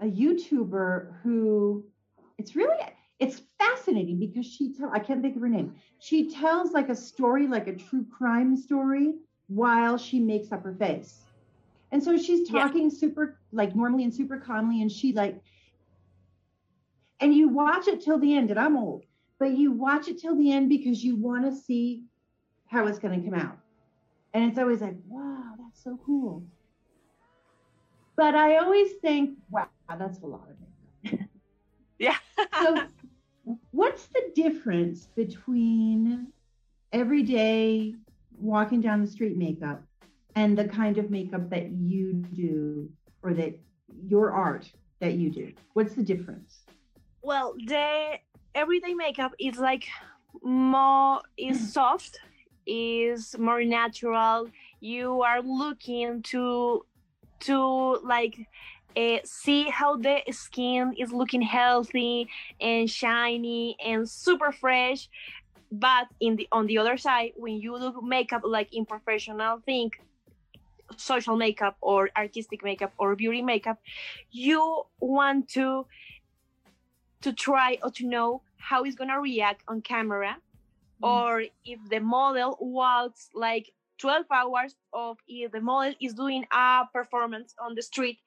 a 0.01 0.07
youtuber 0.07 1.21
who 1.23 1.85
it's 2.39 2.57
really 2.57 2.77
it's 3.19 3.43
fascinating 3.59 4.19
because 4.19 4.47
she 4.47 4.73
tell 4.73 4.91
i 4.93 4.99
can't 4.99 5.23
think 5.23 5.37
of 5.37 5.43
her 5.43 5.49
name 5.49 5.75
she 5.99 6.31
tells 6.31 6.73
like 6.73 6.89
a 6.89 6.97
story 6.97 7.47
like 7.47 7.67
a 7.67 7.75
true 7.75 8.05
crime 8.17 8.57
story 8.57 9.15
while 9.49 9.97
she 9.97 10.19
makes 10.19 10.53
up 10.53 10.63
her 10.63 10.75
face 10.75 11.27
and 11.93 12.03
so 12.03 12.17
she's 12.19 12.49
talking 12.49 12.91
yeah. 12.91 12.99
super 12.99 13.39
like 13.53 13.75
normally 13.75 14.05
and 14.05 14.15
super 14.15 14.39
calmly, 14.39 14.83
and 14.83 14.91
she 14.91 15.13
like, 15.13 15.41
and 17.21 17.35
you 17.35 17.49
watch 17.49 17.89
it 17.89 18.03
till 18.03 18.19
the 18.19 18.37
end, 18.37 18.51
and 18.51 18.59
I'm 18.59 18.77
old, 18.77 19.05
but 19.39 19.57
you 19.57 19.73
watch 19.73 20.09
it 20.09 20.21
till 20.21 20.37
the 20.37 20.53
end 20.53 20.69
because 20.69 21.03
you 21.03 21.17
want 21.17 21.45
to 21.45 21.55
see 21.55 22.05
how 22.67 22.87
it's 22.87 22.99
going 22.99 23.23
to 23.23 23.31
come 23.31 23.39
out. 23.39 23.59
And 24.35 24.45
it's 24.45 24.59
always 24.59 24.81
like, 24.81 24.97
wow, 25.09 25.55
that's 25.59 25.83
so 25.83 25.99
cool. 26.05 26.45
But 28.17 28.35
I 28.35 28.57
always 28.57 28.93
think, 29.01 29.39
wow, 29.51 29.69
that's 29.99 30.21
a 30.21 30.27
lot 30.27 30.49
of 30.51 30.57
makeup. 31.05 31.29
yeah. 31.99 32.17
so, 32.61 32.83
what's 33.71 34.07
the 34.07 34.33
difference 34.35 35.07
between 35.15 36.29
everyday 36.93 37.95
walking 38.39 38.81
down 38.81 39.01
the 39.01 39.07
street 39.07 39.37
makeup 39.37 39.83
and 40.35 40.59
the 40.59 40.67
kind 40.67 40.99
of 40.99 41.11
makeup 41.11 41.49
that 41.51 41.71
you 41.71 42.13
do 42.35 42.91
or 43.23 43.33
that 43.35 43.59
your 44.07 44.33
art 44.33 44.71
that 45.01 45.15
you 45.15 45.31
do? 45.31 45.53
What's 45.75 45.95
the 45.95 46.03
difference? 46.03 46.65
Well 47.23 47.55
the 47.67 48.19
everyday 48.55 48.95
makeup 48.95 49.33
is 49.39 49.59
like 49.59 49.87
more 50.43 51.21
is 51.37 51.73
soft 51.73 52.19
is 52.67 53.39
more 53.39 53.63
natural. 53.63 54.49
You 54.81 55.23
are 55.23 55.41
looking 55.41 56.23
to 56.25 56.85
to 57.41 57.99
like 58.03 58.37
uh, 58.97 59.19
see 59.25 59.69
how 59.69 59.97
the 59.97 60.21
skin 60.31 60.95
is 60.99 61.13
looking 61.13 61.43
healthy 61.43 62.29
and 62.61 62.91
shiny 62.91 63.77
and 63.85 64.09
super 64.09 64.53
fresh 64.53 65.09
but 65.71 66.07
in 66.21 66.37
the 66.37 66.49
on 66.53 66.67
the 66.67 66.79
other 66.79 66.97
side 66.97 67.33
when 67.37 67.57
you 67.57 67.77
look 67.77 68.03
makeup 68.03 68.43
like 68.45 68.73
in 68.73 68.87
professional 68.87 69.59
thing 69.67 69.91
social 70.97 71.37
makeup 71.37 71.77
or 71.81 72.09
artistic 72.17 72.63
makeup 72.63 72.93
or 72.99 73.17
beauty 73.17 73.43
makeup 73.43 73.79
you 74.31 74.83
want 75.01 75.49
to 75.49 75.85
to 77.21 77.33
try 77.33 77.79
or 77.83 77.91
to 77.91 78.07
know 78.07 78.43
how 78.57 78.85
it's 78.85 78.95
gonna 78.95 79.21
react 79.21 79.63
on 79.67 79.81
camera 79.81 80.37
mm. 81.03 81.09
or 81.09 81.43
if 81.65 81.79
the 81.91 81.99
model 81.99 82.57
walks 82.61 83.29
like 83.35 83.73
12 83.99 84.27
hours 84.31 84.75
of 84.93 85.17
if 85.29 85.53
the 85.53 85.61
model 85.61 85.95
is 86.01 86.15
doing 86.15 86.45
a 86.53 86.85
performance 86.93 87.55
on 87.61 87.75
the 87.75 87.83
street 87.83 88.19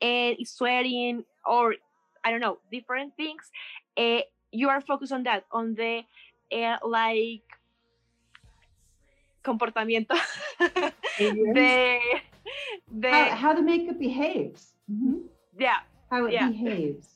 and 0.00 0.36
is 0.38 0.50
sweating 0.50 1.24
or 1.46 1.74
i 2.24 2.30
don't 2.30 2.40
know 2.40 2.58
different 2.70 3.14
things 3.16 3.50
uh, 3.96 4.20
you 4.50 4.68
are 4.68 4.80
focused 4.80 5.12
on 5.12 5.22
that 5.22 5.44
on 5.52 5.74
the 5.74 6.02
uh, 6.52 6.76
like 6.86 7.42
comportamiento 9.42 10.14
de, 11.18 12.00
de 13.00 13.10
how, 13.10 13.30
how, 13.30 13.54
the 13.54 13.62
makeup 13.62 13.98
behaves. 13.98 14.74
Mm-hmm. 14.90 15.26
Yeah. 15.58 15.78
How 16.10 16.26
it 16.26 16.32
yeah. 16.32 16.48
behaves. 16.48 17.08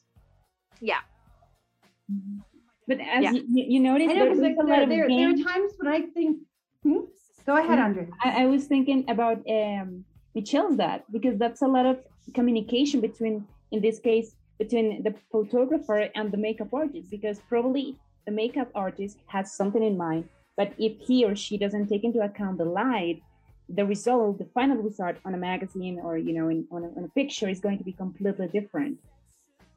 Yeah. 0.80 1.00
Mm-hmm. 2.10 2.38
But 2.88 3.00
as 3.00 3.24
yeah. 3.24 3.32
you, 3.32 3.44
you 3.48 3.80
notice, 3.80 4.08
know, 4.08 4.14
there's 4.14 4.38
like, 4.38 4.56
there, 4.64 4.86
there, 4.86 5.08
there, 5.08 5.30
are 5.30 5.36
times 5.36 5.72
when 5.78 5.92
I 5.92 6.02
think, 6.02 6.38
hmm? 6.82 7.00
Go 7.46 7.56
ahead, 7.56 7.78
Andre. 7.78 8.08
I, 8.22 8.42
I, 8.42 8.46
was 8.46 8.66
thinking 8.66 9.04
about 9.08 9.38
um, 9.48 10.04
Michelle's 10.34 10.76
that 10.76 11.10
because 11.12 11.38
that's 11.38 11.62
a 11.62 11.66
lot 11.66 11.86
of 11.86 11.98
communication 12.34 13.00
between, 13.00 13.46
in 13.70 13.80
this 13.80 13.98
case, 13.98 14.34
between 14.58 15.02
the 15.02 15.14
photographer 15.30 16.08
and 16.14 16.32
the 16.32 16.36
makeup 16.36 16.72
artist 16.72 17.10
because 17.10 17.40
probably 17.48 17.96
the 18.26 18.32
makeup 18.32 18.70
artist 18.74 19.18
has 19.26 19.52
something 19.52 19.82
in 19.82 19.96
mind 19.96 20.28
but 20.56 20.72
if 20.78 20.98
he 21.00 21.24
or 21.24 21.36
she 21.36 21.58
doesn't 21.58 21.86
take 21.88 22.02
into 22.02 22.20
account 22.20 22.58
the 22.58 22.64
light, 22.64 23.22
the 23.68 23.84
result, 23.84 24.38
the 24.38 24.46
final 24.46 24.78
result 24.78 25.16
on 25.24 25.34
a 25.34 25.36
magazine 25.36 26.00
or 26.02 26.16
you 26.16 26.32
know 26.32 26.48
in, 26.48 26.66
on, 26.70 26.84
a, 26.84 26.88
on 26.98 27.04
a 27.04 27.08
picture 27.08 27.48
is 27.48 27.60
going 27.60 27.78
to 27.78 27.84
be 27.84 27.92
completely 27.92 28.48
different. 28.48 28.98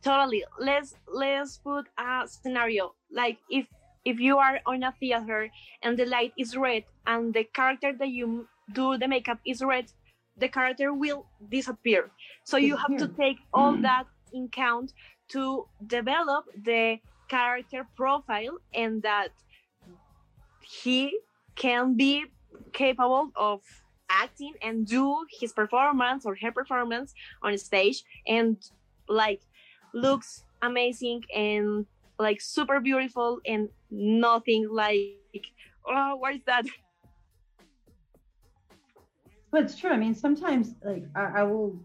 Totally. 0.01 0.45
Let's 0.57 0.95
let's 1.13 1.57
put 1.57 1.87
a 1.97 2.23
scenario 2.27 2.95
like 3.11 3.37
if 3.49 3.67
if 4.09 4.19
you 4.19 4.37
are 4.37 4.59
on 4.65 4.81
a 4.83 4.91
theater 4.99 5.51
and 5.83 5.97
the 5.97 6.05
light 6.05 6.33
is 6.37 6.57
red 6.57 6.83
and 7.05 7.33
the 7.33 7.43
character 7.43 7.91
that 7.99 8.09
you 8.09 8.47
do 8.73 8.97
the 8.97 9.07
makeup 9.07 9.39
is 9.45 9.61
red, 9.61 9.85
the 10.37 10.47
character 10.47 10.93
will 10.93 11.25
disappear. 11.49 12.09
So 12.43 12.57
you 12.57 12.75
have 12.75 12.97
to 12.97 13.07
take 13.07 13.37
all 13.53 13.73
mm. 13.73 13.83
that 13.83 14.05
in 14.33 14.49
count 14.49 14.93
to 15.29 15.67
develop 15.85 16.45
the 16.55 16.97
character 17.27 17.85
profile 17.95 18.57
and 18.73 19.03
that 19.03 19.29
he 20.81 21.19
can 21.55 21.95
be 21.95 22.25
capable 22.73 23.31
of 23.35 23.61
acting 24.09 24.53
and 24.63 24.87
do 24.87 25.05
his 25.39 25.53
performance 25.53 26.25
or 26.25 26.35
her 26.41 26.51
performance 26.51 27.13
on 27.43 27.55
stage 27.57 28.03
and 28.27 28.57
like 29.07 29.41
looks 29.93 30.43
amazing 30.61 31.21
and 31.35 31.85
like 32.19 32.41
super 32.41 32.79
beautiful 32.79 33.39
and 33.45 33.69
nothing 33.89 34.67
like 34.69 35.45
oh 35.87 36.15
what 36.17 36.35
is 36.35 36.41
that 36.45 36.65
but 39.51 39.63
it's 39.63 39.77
true 39.77 39.91
i 39.91 39.97
mean 39.97 40.13
sometimes 40.13 40.75
like 40.83 41.05
I, 41.15 41.41
I 41.41 41.43
will 41.43 41.79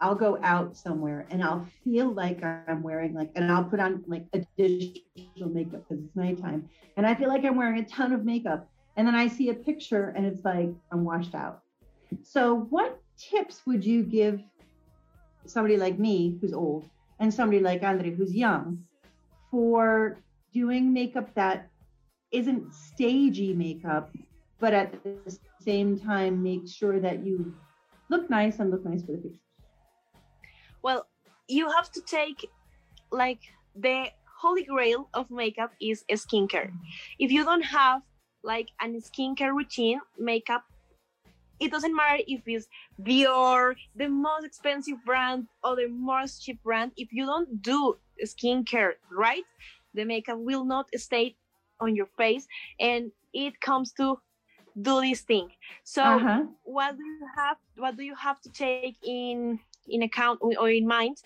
I'll 0.00 0.14
go 0.14 0.38
out 0.42 0.76
somewhere 0.76 1.26
and 1.30 1.44
I'll 1.44 1.66
feel 1.84 2.10
like 2.12 2.42
I'm 2.42 2.82
wearing 2.82 3.12
like, 3.12 3.30
and 3.36 3.52
I'll 3.52 3.64
put 3.64 3.80
on 3.80 4.02
like 4.06 4.24
additional 4.32 5.50
makeup 5.50 5.84
because 5.86 6.02
it's 6.02 6.16
nighttime. 6.16 6.68
And 6.96 7.06
I 7.06 7.14
feel 7.14 7.28
like 7.28 7.44
I'm 7.44 7.56
wearing 7.56 7.80
a 7.80 7.84
ton 7.84 8.12
of 8.12 8.24
makeup. 8.24 8.66
And 8.96 9.06
then 9.06 9.14
I 9.14 9.28
see 9.28 9.50
a 9.50 9.54
picture 9.54 10.14
and 10.16 10.24
it's 10.24 10.42
like 10.42 10.70
I'm 10.90 11.04
washed 11.04 11.34
out. 11.34 11.62
So, 12.22 12.66
what 12.70 13.00
tips 13.18 13.62
would 13.66 13.84
you 13.84 14.02
give 14.02 14.42
somebody 15.44 15.76
like 15.76 15.98
me 15.98 16.38
who's 16.40 16.52
old 16.52 16.88
and 17.18 17.32
somebody 17.32 17.60
like 17.60 17.82
Andre 17.82 18.10
who's 18.10 18.34
young 18.34 18.82
for 19.50 20.18
doing 20.52 20.92
makeup 20.92 21.34
that 21.34 21.68
isn't 22.30 22.72
stagey 22.72 23.54
makeup, 23.54 24.10
but 24.58 24.74
at 24.74 25.02
the 25.02 25.38
same 25.60 25.98
time 25.98 26.42
make 26.42 26.68
sure 26.68 27.00
that 27.00 27.24
you 27.24 27.54
look 28.08 28.30
nice 28.30 28.58
and 28.58 28.70
look 28.70 28.84
nice 28.84 29.02
for 29.02 29.12
the 29.12 29.18
picture? 29.18 29.40
Well, 30.82 31.06
you 31.48 31.70
have 31.70 31.90
to 31.92 32.00
take 32.00 32.46
like 33.10 33.40
the 33.74 34.10
holy 34.40 34.64
grail 34.64 35.08
of 35.14 35.30
makeup 35.30 35.72
is 35.80 36.04
skincare. 36.12 36.72
If 37.18 37.30
you 37.30 37.44
don't 37.44 37.62
have 37.62 38.02
like 38.42 38.68
a 38.80 38.86
skincare 38.86 39.54
routine, 39.54 40.00
makeup, 40.18 40.64
it 41.60 41.70
doesn't 41.70 41.94
matter 41.94 42.22
if 42.26 42.40
it's 42.46 42.66
Dior, 43.00 43.74
the 43.94 44.08
most 44.08 44.44
expensive 44.46 44.96
brand, 45.04 45.46
or 45.62 45.76
the 45.76 45.88
most 45.88 46.42
cheap 46.44 46.62
brand. 46.62 46.92
If 46.96 47.12
you 47.12 47.26
don't 47.26 47.62
do 47.62 47.96
skincare 48.24 48.92
right, 49.12 49.44
the 49.94 50.04
makeup 50.04 50.38
will 50.38 50.64
not 50.64 50.86
stay 50.96 51.36
on 51.78 51.94
your 51.94 52.08
face, 52.16 52.46
and 52.78 53.12
it 53.32 53.60
comes 53.60 53.92
to 53.92 54.18
do 54.80 55.00
this 55.00 55.20
thing. 55.20 55.50
So, 55.84 56.02
uh-huh. 56.02 56.44
what 56.64 56.96
do 56.96 57.04
you 57.04 57.26
have? 57.36 57.56
What 57.76 57.96
do 57.96 58.02
you 58.02 58.14
have 58.14 58.40
to 58.42 58.50
take 58.50 58.96
in 59.02 59.60
in 59.88 60.02
account 60.02 60.40
or 60.42 60.70
in 60.70 60.86
mind, 60.86 61.16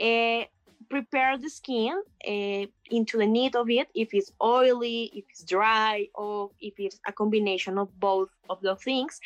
uh, 0.00 0.44
prepare 0.92 1.38
the 1.38 1.48
skin 1.48 1.94
uh, 2.32 2.64
into 2.96 3.16
the 3.16 3.26
need 3.38 3.56
of 3.56 3.66
it 3.70 3.88
if 3.94 4.08
it's 4.12 4.30
oily 4.42 5.10
if 5.18 5.24
it's 5.30 5.42
dry 5.44 6.06
or 6.14 6.50
if 6.60 6.74
it's 6.76 6.98
a 7.06 7.12
combination 7.20 7.78
of 7.78 7.88
both 7.98 8.28
of 8.50 8.60
those 8.60 8.82
things 8.82 9.18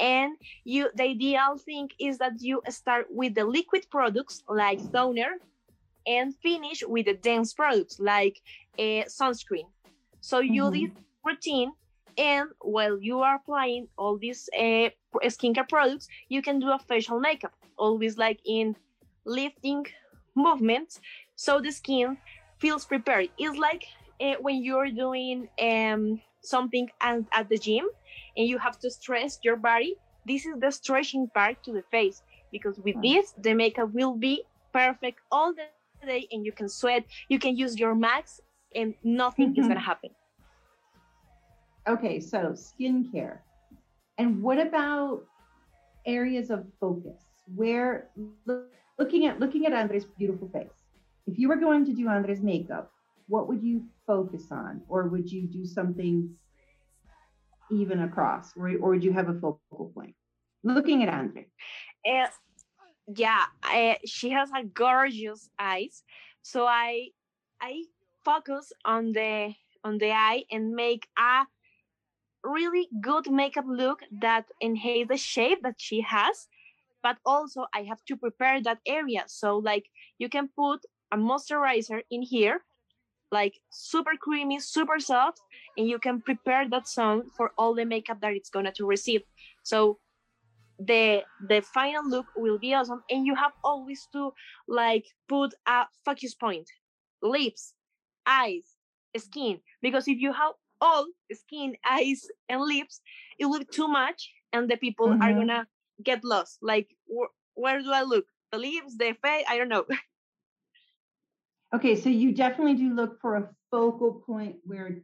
and 0.00 0.30
you 0.64 0.90
the 0.96 1.04
ideal 1.14 1.52
thing 1.68 1.88
is 2.00 2.18
that 2.18 2.32
you 2.40 2.60
start 2.68 3.06
with 3.08 3.32
the 3.36 3.44
liquid 3.44 3.84
products 3.88 4.42
like 4.48 4.80
toner 4.92 5.32
and 6.08 6.34
finish 6.48 6.82
with 6.94 7.06
the 7.06 7.14
dense 7.28 7.54
products 7.54 8.00
like 8.00 8.36
uh, 8.80 9.04
sunscreen 9.18 9.68
so 10.20 10.40
you 10.40 10.64
mm-hmm. 10.64 10.86
this 10.86 10.90
routine 11.24 11.70
and 12.18 12.48
while 12.74 12.98
you 13.08 13.20
are 13.20 13.36
applying 13.36 13.86
all 13.96 14.18
these 14.18 14.42
uh, 14.58 14.88
skincare 15.34 15.68
products 15.68 16.08
you 16.28 16.42
can 16.42 16.58
do 16.58 16.68
a 16.72 16.80
facial 16.90 17.20
makeup 17.20 17.54
always 17.78 18.18
like 18.18 18.40
in 18.44 18.74
lifting 19.24 19.84
movements 20.34 21.00
so 21.34 21.60
the 21.60 21.70
skin 21.72 22.18
feels 22.58 22.84
prepared 22.86 23.28
it's 23.38 23.58
like 23.58 23.84
uh, 24.20 24.34
when 24.40 24.62
you're 24.62 24.90
doing 24.90 25.48
um, 25.60 26.20
something 26.42 26.88
at, 27.00 27.20
at 27.32 27.48
the 27.48 27.58
gym 27.58 27.86
and 28.36 28.46
you 28.48 28.58
have 28.58 28.78
to 28.78 28.90
stress 28.90 29.38
your 29.42 29.56
body 29.56 29.96
this 30.24 30.44
is 30.46 30.58
the 30.60 30.70
stretching 30.70 31.28
part 31.34 31.62
to 31.62 31.72
the 31.72 31.82
face 31.90 32.22
because 32.52 32.80
with 32.84 32.96
Hmm. 32.96 33.02
this 33.02 33.32
the 33.36 33.54
makeup 33.54 33.90
will 33.92 34.16
be 34.16 34.44
perfect 34.72 35.20
all 35.30 35.54
the 35.54 35.64
day 35.64 35.86
and 35.94 36.04
you 36.04 36.12
can 36.12 36.68
sweat 36.68 37.04
you 37.28 37.38
can 37.38 37.56
use 37.56 37.78
your 37.78 37.94
max 37.94 38.06
and 38.74 38.94
nothing 39.02 39.28
is 39.32 39.46
Mhm. 39.48 39.74
gonna 39.76 39.80
happen 39.80 39.92
Okay, 41.88 42.20
so 42.20 42.52
skincare. 42.52 43.40
And 44.18 44.42
what 44.42 44.58
about 44.58 45.26
areas 46.06 46.50
of 46.50 46.66
focus? 46.80 47.42
Where 47.54 48.10
looking 49.02 49.26
at 49.26 49.40
looking 49.40 49.66
at 49.66 49.72
Andre's 49.72 50.04
beautiful 50.04 50.48
face. 50.48 50.78
If 51.26 51.38
you 51.38 51.48
were 51.48 51.56
going 51.56 51.84
to 51.86 51.92
do 51.92 52.08
Andre's 52.08 52.40
makeup, 52.40 52.90
what 53.26 53.48
would 53.48 53.62
you 53.62 53.84
focus 54.06 54.44
on? 54.50 54.82
Or 54.88 55.08
would 55.08 55.30
you 55.30 55.42
do 55.46 55.64
something 55.64 56.34
even 57.70 58.02
across? 58.02 58.52
Or, 58.56 58.68
or 58.68 58.90
would 58.90 59.04
you 59.04 59.12
have 59.12 59.28
a 59.28 59.34
focal 59.34 59.92
point? 59.94 60.14
Looking 60.64 61.02
at 61.02 61.08
Andre. 61.08 61.46
Yeah, 63.16 63.44
I, 63.62 63.98
she 64.04 64.30
has 64.30 64.50
a 64.56 64.64
gorgeous 64.64 65.48
eyes. 65.58 66.02
So 66.42 66.66
I 66.66 67.08
I 67.60 67.84
focus 68.24 68.72
on 68.84 69.12
the 69.12 69.54
on 69.84 69.98
the 69.98 70.12
eye 70.12 70.44
and 70.50 70.74
make 70.74 71.08
a 71.18 71.46
really 72.44 72.88
good 73.00 73.30
makeup 73.30 73.64
look 73.68 74.00
that 74.20 74.46
enhance 74.60 75.08
the 75.08 75.16
shape 75.16 75.62
that 75.62 75.76
she 75.78 76.00
has. 76.02 76.48
But 77.02 77.18
also 77.24 77.66
I 77.74 77.82
have 77.84 78.04
to 78.06 78.16
prepare 78.16 78.62
that 78.62 78.80
area. 78.86 79.24
So 79.28 79.58
like 79.58 79.86
you 80.18 80.28
can 80.28 80.48
put 80.48 80.80
a 81.12 81.16
moisturizer 81.16 82.02
in 82.10 82.22
here, 82.22 82.64
like 83.32 83.60
super 83.70 84.12
creamy, 84.20 84.60
super 84.60 85.00
soft, 85.00 85.42
and 85.76 85.88
you 85.88 85.98
can 85.98 86.22
prepare 86.22 86.68
that 86.68 86.88
zone 86.88 87.30
for 87.36 87.52
all 87.58 87.74
the 87.74 87.84
makeup 87.86 88.20
that 88.20 88.34
it's 88.34 88.50
gonna 88.50 88.72
to 88.74 88.86
receive. 88.86 89.22
So 89.62 90.00
the 90.78 91.24
the 91.38 91.60
final 91.62 92.08
look 92.08 92.26
will 92.34 92.58
be 92.58 92.74
awesome 92.74 93.02
and 93.10 93.26
you 93.26 93.34
have 93.34 93.52
always 93.62 94.08
to 94.12 94.32
like 94.66 95.04
put 95.28 95.54
a 95.66 95.86
focus 96.04 96.34
point 96.34 96.68
lips 97.22 97.74
eyes 98.26 98.76
skin 99.16 99.60
because 99.82 100.08
if 100.08 100.18
you 100.18 100.32
have 100.32 100.54
all 100.80 101.06
skin 101.32 101.76
eyes 101.84 102.26
and 102.48 102.60
lips 102.62 103.00
it 103.38 103.46
will 103.46 103.60
be 103.60 103.66
too 103.66 103.88
much 103.88 104.32
and 104.52 104.70
the 104.70 104.76
people 104.76 105.14
are 105.20 105.34
Mhm. 105.34 105.34
gonna 105.34 105.66
get 106.02 106.24
lost 106.24 106.58
like 106.62 106.94
wh- 107.08 107.32
where 107.54 107.80
do 107.82 107.90
i 107.92 108.02
look 108.02 108.26
the 108.52 108.58
lips 108.58 108.96
the 108.96 109.12
face 109.22 109.44
i 109.48 109.58
don't 109.58 109.68
know 109.68 109.84
Okay, 111.74 111.96
so 111.96 112.10
you 112.10 112.32
definitely 112.34 112.74
do 112.74 112.92
look 112.92 113.18
for 113.20 113.36
a 113.36 113.48
focal 113.70 114.22
point 114.26 114.56
where 114.64 115.00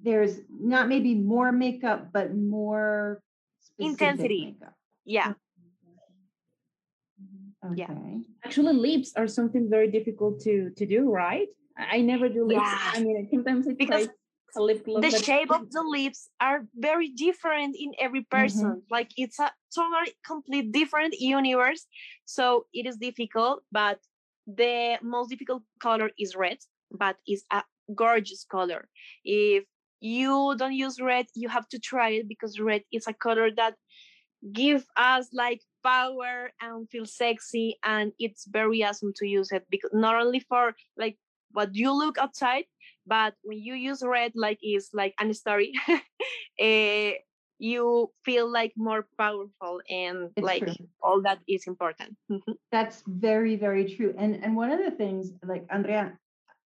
there's 0.00 0.38
not 0.48 0.88
maybe 0.88 1.14
more 1.14 1.50
makeup, 1.50 2.12
but 2.12 2.32
more 2.36 3.20
specific 3.60 3.90
Intensity. 3.90 4.44
makeup. 4.54 4.74
yeah 5.04 5.32
mm-hmm. 7.18 7.72
Okay. 7.72 7.82
Yeah. 7.82 8.18
Actually, 8.44 8.74
lips 8.74 9.12
are 9.16 9.26
something 9.26 9.68
very 9.68 9.90
difficult 9.90 10.38
to 10.42 10.70
to 10.76 10.86
do, 10.86 11.10
right? 11.10 11.48
I, 11.76 11.96
I 11.98 12.00
never 12.02 12.28
do 12.28 12.44
lips. 12.44 12.62
Yeah. 12.62 12.90
I 12.94 13.00
mean, 13.00 13.28
sometimes 13.32 13.66
I 13.66 13.72
Because 13.72 13.88
try 13.88 13.98
a 13.98 14.02
lip 14.06 14.06
gloss. 14.06 14.25
The 14.54 15.22
shape 15.22 15.50
of 15.50 15.70
the 15.70 15.82
lips 15.82 16.28
are 16.40 16.66
very 16.74 17.08
different 17.08 17.76
in 17.78 17.92
every 17.98 18.22
person. 18.22 18.82
Like 18.90 19.10
it's 19.16 19.38
a 19.38 19.50
totally 19.74 20.14
complete 20.24 20.72
different 20.72 21.14
universe. 21.18 21.86
So 22.24 22.66
it 22.72 22.86
is 22.86 22.96
difficult 22.96 23.62
but 23.70 23.98
the 24.46 24.98
most 25.02 25.30
difficult 25.30 25.62
color 25.80 26.10
is 26.18 26.36
red 26.36 26.58
but 26.90 27.16
it's 27.26 27.44
a 27.52 27.62
gorgeous 27.94 28.44
color. 28.44 28.88
If 29.24 29.64
you 30.00 30.54
don't 30.58 30.74
use 30.74 31.00
red 31.00 31.26
you 31.34 31.48
have 31.48 31.68
to 31.68 31.78
try 31.78 32.10
it 32.10 32.28
because 32.28 32.60
red 32.60 32.82
is 32.92 33.06
a 33.06 33.12
color 33.12 33.50
that 33.56 33.74
give 34.52 34.86
us 34.96 35.28
like 35.32 35.60
power 35.82 36.50
and 36.60 36.88
feel 36.90 37.06
sexy 37.06 37.78
and 37.84 38.12
it's 38.18 38.46
very 38.48 38.84
awesome 38.84 39.12
to 39.16 39.26
use 39.26 39.50
it 39.50 39.64
because 39.70 39.90
not 39.92 40.14
only 40.14 40.40
for 40.40 40.74
like 40.96 41.16
what 41.56 41.74
you 41.74 41.90
look 41.92 42.18
outside 42.18 42.64
but 43.06 43.34
when 43.42 43.58
you 43.58 43.74
use 43.74 44.02
red 44.04 44.32
like 44.36 44.58
is 44.62 44.90
like 44.92 45.14
an 45.18 45.32
story 45.32 45.72
eh, 46.60 47.14
you 47.58 48.10
feel 48.24 48.46
like 48.50 48.72
more 48.76 49.06
powerful 49.18 49.80
and 49.88 50.30
It's 50.36 50.44
like 50.44 50.60
true. 50.64 50.76
all 51.02 51.22
that 51.22 51.40
is 51.48 51.66
important 51.66 52.16
Mhm. 52.30 52.54
That's 52.70 53.02
very, 53.06 53.56
very 53.56 53.84
true. 53.94 54.12
And 54.18 54.42
and 54.44 54.56
one 54.56 54.70
of 54.70 54.80
the 54.84 54.90
things, 54.90 55.32
like 55.46 55.64
Andrea, 55.70 56.18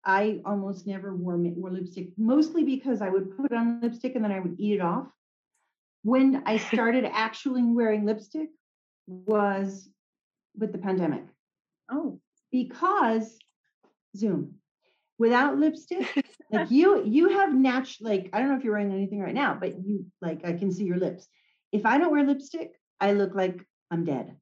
I 0.04 0.40
almost 0.44 0.86
never 0.86 1.14
wore 1.14 1.36
wore 1.36 1.70
lipstick, 1.70 2.08
mostly 2.16 2.62
because 2.64 3.02
I 3.02 3.10
would 3.10 3.36
put 3.36 3.52
on 3.52 3.80
lipstick 3.82 4.14
and 4.14 4.24
then 4.24 4.32
I 4.32 4.40
would 4.40 4.56
eat 4.58 4.74
it 4.78 4.80
off. 4.80 5.08
When 6.02 6.42
I 6.46 6.56
started 6.56 7.04
actually 7.26 7.62
wearing 7.62 8.06
lipstick 8.06 8.48
was 9.06 9.90
with 10.56 10.72
the 10.72 10.78
pandemic 10.78 11.24
Oh, 11.90 12.20
because 12.52 13.38
Zoom. 14.16 14.57
Without 15.18 15.58
lipstick, 15.58 16.24
like 16.52 16.70
you, 16.70 17.04
you 17.04 17.30
have 17.30 17.52
natural. 17.52 18.08
Like 18.10 18.30
I 18.32 18.38
don't 18.38 18.48
know 18.48 18.56
if 18.56 18.64
you're 18.64 18.72
wearing 18.72 18.92
anything 18.92 19.20
right 19.20 19.34
now, 19.34 19.56
but 19.60 19.84
you 19.84 20.06
like 20.20 20.44
I 20.44 20.52
can 20.52 20.70
see 20.70 20.84
your 20.84 20.98
lips. 20.98 21.26
If 21.72 21.84
I 21.84 21.98
don't 21.98 22.12
wear 22.12 22.24
lipstick, 22.24 22.72
I 23.00 23.12
look 23.12 23.34
like 23.34 23.64
I'm 23.90 24.04
dead 24.04 24.36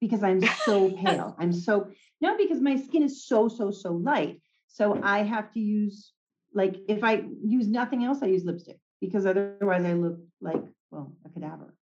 because 0.00 0.22
I'm 0.22 0.40
so 0.64 0.90
pale. 0.90 1.34
I'm 1.38 1.52
so 1.52 1.90
no 2.20 2.36
because 2.36 2.60
my 2.60 2.76
skin 2.76 3.02
is 3.02 3.26
so 3.26 3.48
so 3.48 3.70
so 3.70 3.92
light. 3.92 4.40
So 4.68 5.00
I 5.02 5.24
have 5.24 5.52
to 5.52 5.60
use 5.60 6.12
like 6.54 6.76
if 6.88 7.02
I 7.02 7.24
use 7.42 7.66
nothing 7.66 8.04
else, 8.04 8.18
I 8.22 8.26
use 8.26 8.44
lipstick 8.44 8.78
because 9.00 9.26
otherwise 9.26 9.84
I 9.84 9.94
look 9.94 10.18
like 10.40 10.62
well 10.90 11.12
a 11.24 11.28
cadaver. 11.28 11.74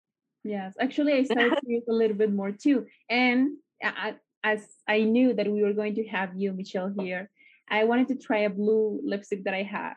yes. 0.45 0.75
Actually, 0.81 1.15
I 1.15 1.25
started 1.25 1.51
to 1.51 1.71
use 1.71 1.85
a 1.89 1.93
little 1.93 2.17
bit 2.17 2.33
more 2.33 2.53
too. 2.53 2.87
And 3.11 3.57
I, 3.83 4.15
as 4.43 4.67
I 4.89 5.03
knew 5.03 5.35
that 5.35 5.51
we 5.51 5.63
were 5.63 5.73
going 5.73 5.95
to 5.97 6.05
have 6.09 6.31
you, 6.37 6.53
Michelle, 6.53 6.93
here, 6.99 7.31
I 7.69 7.85
wanted 7.85 8.09
to 8.09 8.17
try 8.17 8.39
a 8.41 8.51
blue 8.51 9.01
lipstick 9.05 9.45
that 9.45 9.55
I 9.55 9.63
had, 9.63 9.95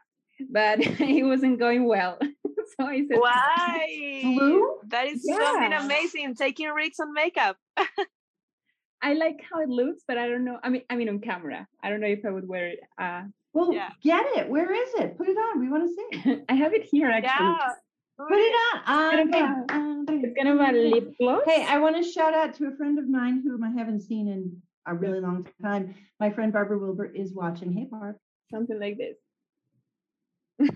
but 0.50 0.80
it 0.82 1.24
wasn't 1.26 1.60
going 1.60 1.86
well. 1.88 2.18
so 2.80 2.86
I 2.86 3.06
said, 3.08 3.20
why 3.20 4.22
Blue? 4.24 4.76
that 4.88 5.08
is 5.08 5.24
something 5.26 5.74
amazing 5.74 6.36
taking 6.36 6.70
risks 6.70 7.00
on 7.00 7.14
makeup 7.14 7.58
I 9.02 9.14
like 9.14 9.40
how 9.50 9.62
it 9.62 9.70
looks, 9.70 10.04
but 10.08 10.18
I 10.18 10.28
don't 10.28 10.44
know. 10.44 10.60
I 10.62 10.68
mean, 10.70 10.82
I 10.90 10.98
mean, 10.98 11.08
on 11.08 11.20
camera, 11.20 11.66
I 11.82 11.90
don't 11.90 12.02
know 12.02 12.08
if 12.08 12.26
I 12.26 12.32
would 12.32 12.46
wear 12.48 12.68
it. 12.68 12.80
Uh, 13.02 13.24
Well, 13.54 13.72
Yeah. 13.74 13.92
get 14.04 14.26
it. 14.38 14.50
Where 14.50 14.74
is 14.74 14.90
it? 14.96 15.18
Put 15.18 15.30
it 15.30 15.38
on. 15.38 15.62
We 15.62 15.70
want 15.70 15.84
to 15.88 15.96
see. 15.96 16.42
I 16.50 16.54
have 16.56 16.74
it 16.74 16.84
here 16.84 17.10
actually. 17.10 17.46
yeah 17.46 17.74
Put 18.18 18.38
it 18.38 18.56
on. 18.56 18.84
kind 18.86 19.30
Okay. 19.30 19.40
a- 19.40 19.74
Andre. 19.74 20.16
It's 20.24 20.36
kind 20.38 20.50
of 20.50 20.60
a 20.60 20.72
lip 20.74 21.14
gloss. 21.18 21.44
Hey, 21.46 21.66
I 21.66 21.80
want 21.80 21.96
to 21.96 22.04
shout 22.04 22.34
out 22.34 22.54
to 22.56 22.68
a 22.68 22.76
friend 22.76 23.00
of 23.00 23.08
mine 23.08 23.42
whom 23.42 23.64
I 23.64 23.70
haven't 23.72 24.02
seen 24.02 24.28
in 24.28 24.62
a 24.90 24.94
really 24.94 25.20
long 25.20 25.48
time. 25.62 25.96
My 26.20 26.30
friend 26.32 26.52
Barbara 26.52 26.78
Wilbur 26.80 27.06
is 27.06 27.34
watching. 27.34 27.72
Hey, 27.74 27.88
Barb. 27.90 28.16
something 28.52 28.80
like 28.80 28.98
this. 28.98 29.18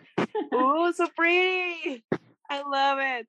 oh 0.53 0.91
so 0.95 1.07
pretty 1.17 2.05
i 2.49 2.61
love 2.61 2.99
it 3.01 3.27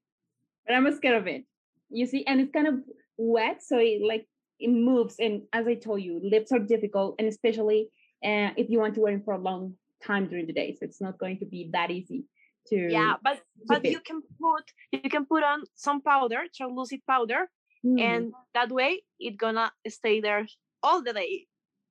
but 0.66 0.74
I'm 0.76 0.90
scared 0.96 1.16
of 1.20 1.26
it. 1.26 1.44
You 1.90 2.06
see, 2.06 2.24
and 2.26 2.40
it's 2.40 2.50
kind 2.50 2.66
of 2.66 2.76
wet, 3.18 3.62
so 3.62 3.76
it 3.78 4.00
like 4.02 4.26
it 4.58 4.70
moves. 4.70 5.16
And 5.18 5.42
as 5.52 5.66
I 5.66 5.74
told 5.74 6.00
you, 6.00 6.20
lips 6.24 6.52
are 6.52 6.58
difficult, 6.58 7.16
and 7.18 7.28
especially 7.28 7.90
uh, 8.24 8.50
if 8.56 8.70
you 8.70 8.78
want 8.80 8.94
to 8.94 9.00
wear 9.02 9.14
it 9.14 9.24
for 9.26 9.34
a 9.34 9.38
long 9.38 9.74
time 10.02 10.26
during 10.26 10.46
the 10.46 10.54
day, 10.54 10.72
so 10.72 10.86
it's 10.86 11.02
not 11.02 11.18
going 11.18 11.38
to 11.40 11.44
be 11.44 11.68
that 11.74 11.90
easy 11.90 12.24
to. 12.68 12.76
yeah 12.90 13.14
but 13.22 13.42
but 13.66 13.84
it. 13.84 13.92
you 13.92 14.00
can 14.00 14.22
put 14.40 14.64
you 14.90 15.10
can 15.10 15.26
put 15.26 15.42
on 15.44 15.64
some 15.74 16.00
powder 16.00 16.44
translucent 16.56 17.02
powder 17.06 17.48
Mm. 17.84 18.00
and 18.00 18.32
that 18.54 18.70
way 18.72 19.02
it 19.20 19.36
gonna 19.36 19.70
stay 19.88 20.22
there 20.22 20.46
all 20.84 21.02
the 21.02 21.12
day 21.12 21.46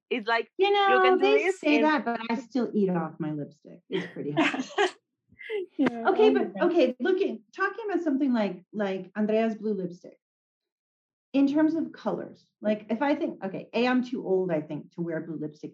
it's 0.09 0.27
like 0.27 0.47
You 0.57 0.71
know, 0.71 0.99
can 1.03 1.17
do 1.17 1.23
they 1.23 1.51
say 1.51 1.75
and- 1.77 1.85
that, 1.85 2.05
but 2.05 2.19
I 2.29 2.35
still 2.35 2.69
eat 2.73 2.89
off 2.89 3.13
my 3.19 3.31
lipstick. 3.31 3.79
It's 3.89 4.07
pretty 4.13 4.31
hard. 4.31 4.65
Yeah, 5.77 6.07
okay, 6.09 6.29
but 6.29 6.45
okay, 6.67 6.95
looking 7.01 7.41
talking 7.55 7.85
about 7.89 8.01
something 8.03 8.31
like 8.41 8.63
like 8.71 9.11
Andrea's 9.17 9.55
blue 9.55 9.73
lipstick. 9.73 10.17
In 11.33 11.47
terms 11.53 11.73
of 11.75 11.91
colors, 11.91 12.45
like 12.61 12.85
if 12.89 13.01
I 13.01 13.13
think, 13.15 13.43
okay, 13.43 13.67
A, 13.73 13.87
I'm 13.87 14.03
too 14.03 14.25
old, 14.25 14.51
I 14.51 14.61
think, 14.61 14.93
to 14.93 15.01
wear 15.01 15.19
blue 15.21 15.37
lipstick. 15.43 15.73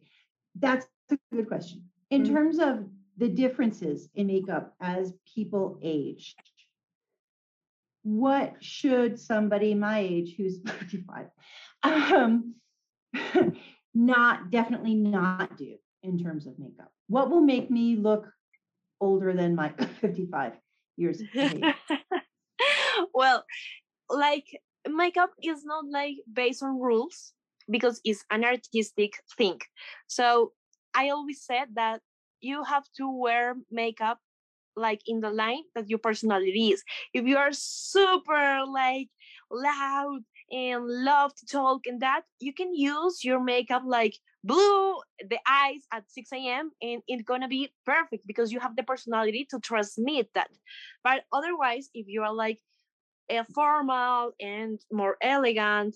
That's 0.55 0.87
a 1.11 1.17
good 1.35 1.47
question. 1.47 1.83
In 2.09 2.23
Mhm. 2.23 2.31
terms 2.33 2.57
of 2.59 2.75
the 3.17 3.29
differences 3.29 4.09
in 4.15 4.27
makeup 4.27 4.73
as 4.81 5.13
people 5.35 5.77
age, 5.83 6.35
what 8.03 8.55
should 8.61 9.19
somebody 9.19 9.73
my 9.75 9.99
age 9.99 10.35
who's 10.37 10.59
55 10.65 11.27
um, 11.83 12.55
not 13.93 14.51
definitely 14.51 14.95
not 14.95 15.57
do 15.57 15.75
in 16.03 16.17
terms 16.17 16.47
of 16.47 16.57
makeup? 16.59 16.91
What 17.07 17.29
will 17.29 17.41
make 17.41 17.69
me 17.69 17.95
look 17.95 18.27
older 19.01 19.33
than 19.33 19.55
my 19.55 19.69
55 20.01 20.53
years 20.97 21.21
well 23.13 23.45
like 24.09 24.45
makeup 24.87 25.29
is 25.41 25.63
not 25.63 25.85
like 25.89 26.15
based 26.31 26.61
on 26.61 26.79
rules 26.79 27.31
because 27.69 28.01
it's 28.03 28.25
an 28.29 28.43
artistic 28.43 29.13
thing 29.37 29.57
so 30.07 30.51
i 30.93 31.09
always 31.09 31.41
said 31.41 31.67
that 31.75 32.01
you 32.41 32.63
have 32.63 32.83
to 32.97 33.09
wear 33.09 33.55
makeup 33.71 34.19
like 34.75 35.01
in 35.05 35.19
the 35.19 35.29
line 35.29 35.63
that 35.75 35.89
your 35.89 35.99
personality 35.99 36.71
is. 36.71 36.83
If 37.13 37.25
you 37.25 37.37
are 37.37 37.51
super 37.51 38.63
like 38.65 39.09
loud 39.51 40.21
and 40.51 40.85
love 40.87 41.33
to 41.35 41.45
talk 41.45 41.81
and 41.85 42.01
that, 42.01 42.21
you 42.39 42.53
can 42.53 42.73
use 42.73 43.23
your 43.23 43.41
makeup 43.43 43.83
like 43.85 44.17
blue 44.43 44.95
the 45.29 45.37
eyes 45.47 45.81
at 45.91 46.09
6 46.09 46.29
a.m. 46.33 46.71
and 46.81 47.01
it's 47.07 47.23
gonna 47.23 47.47
be 47.47 47.71
perfect 47.85 48.25
because 48.25 48.51
you 48.51 48.59
have 48.59 48.75
the 48.75 48.83
personality 48.83 49.45
to 49.49 49.59
transmit 49.59 50.29
that. 50.33 50.49
But 51.03 51.23
otherwise, 51.33 51.89
if 51.93 52.07
you 52.07 52.23
are 52.23 52.33
like 52.33 52.59
a 53.29 53.43
formal 53.53 54.33
and 54.39 54.79
more 54.91 55.17
elegant, 55.21 55.95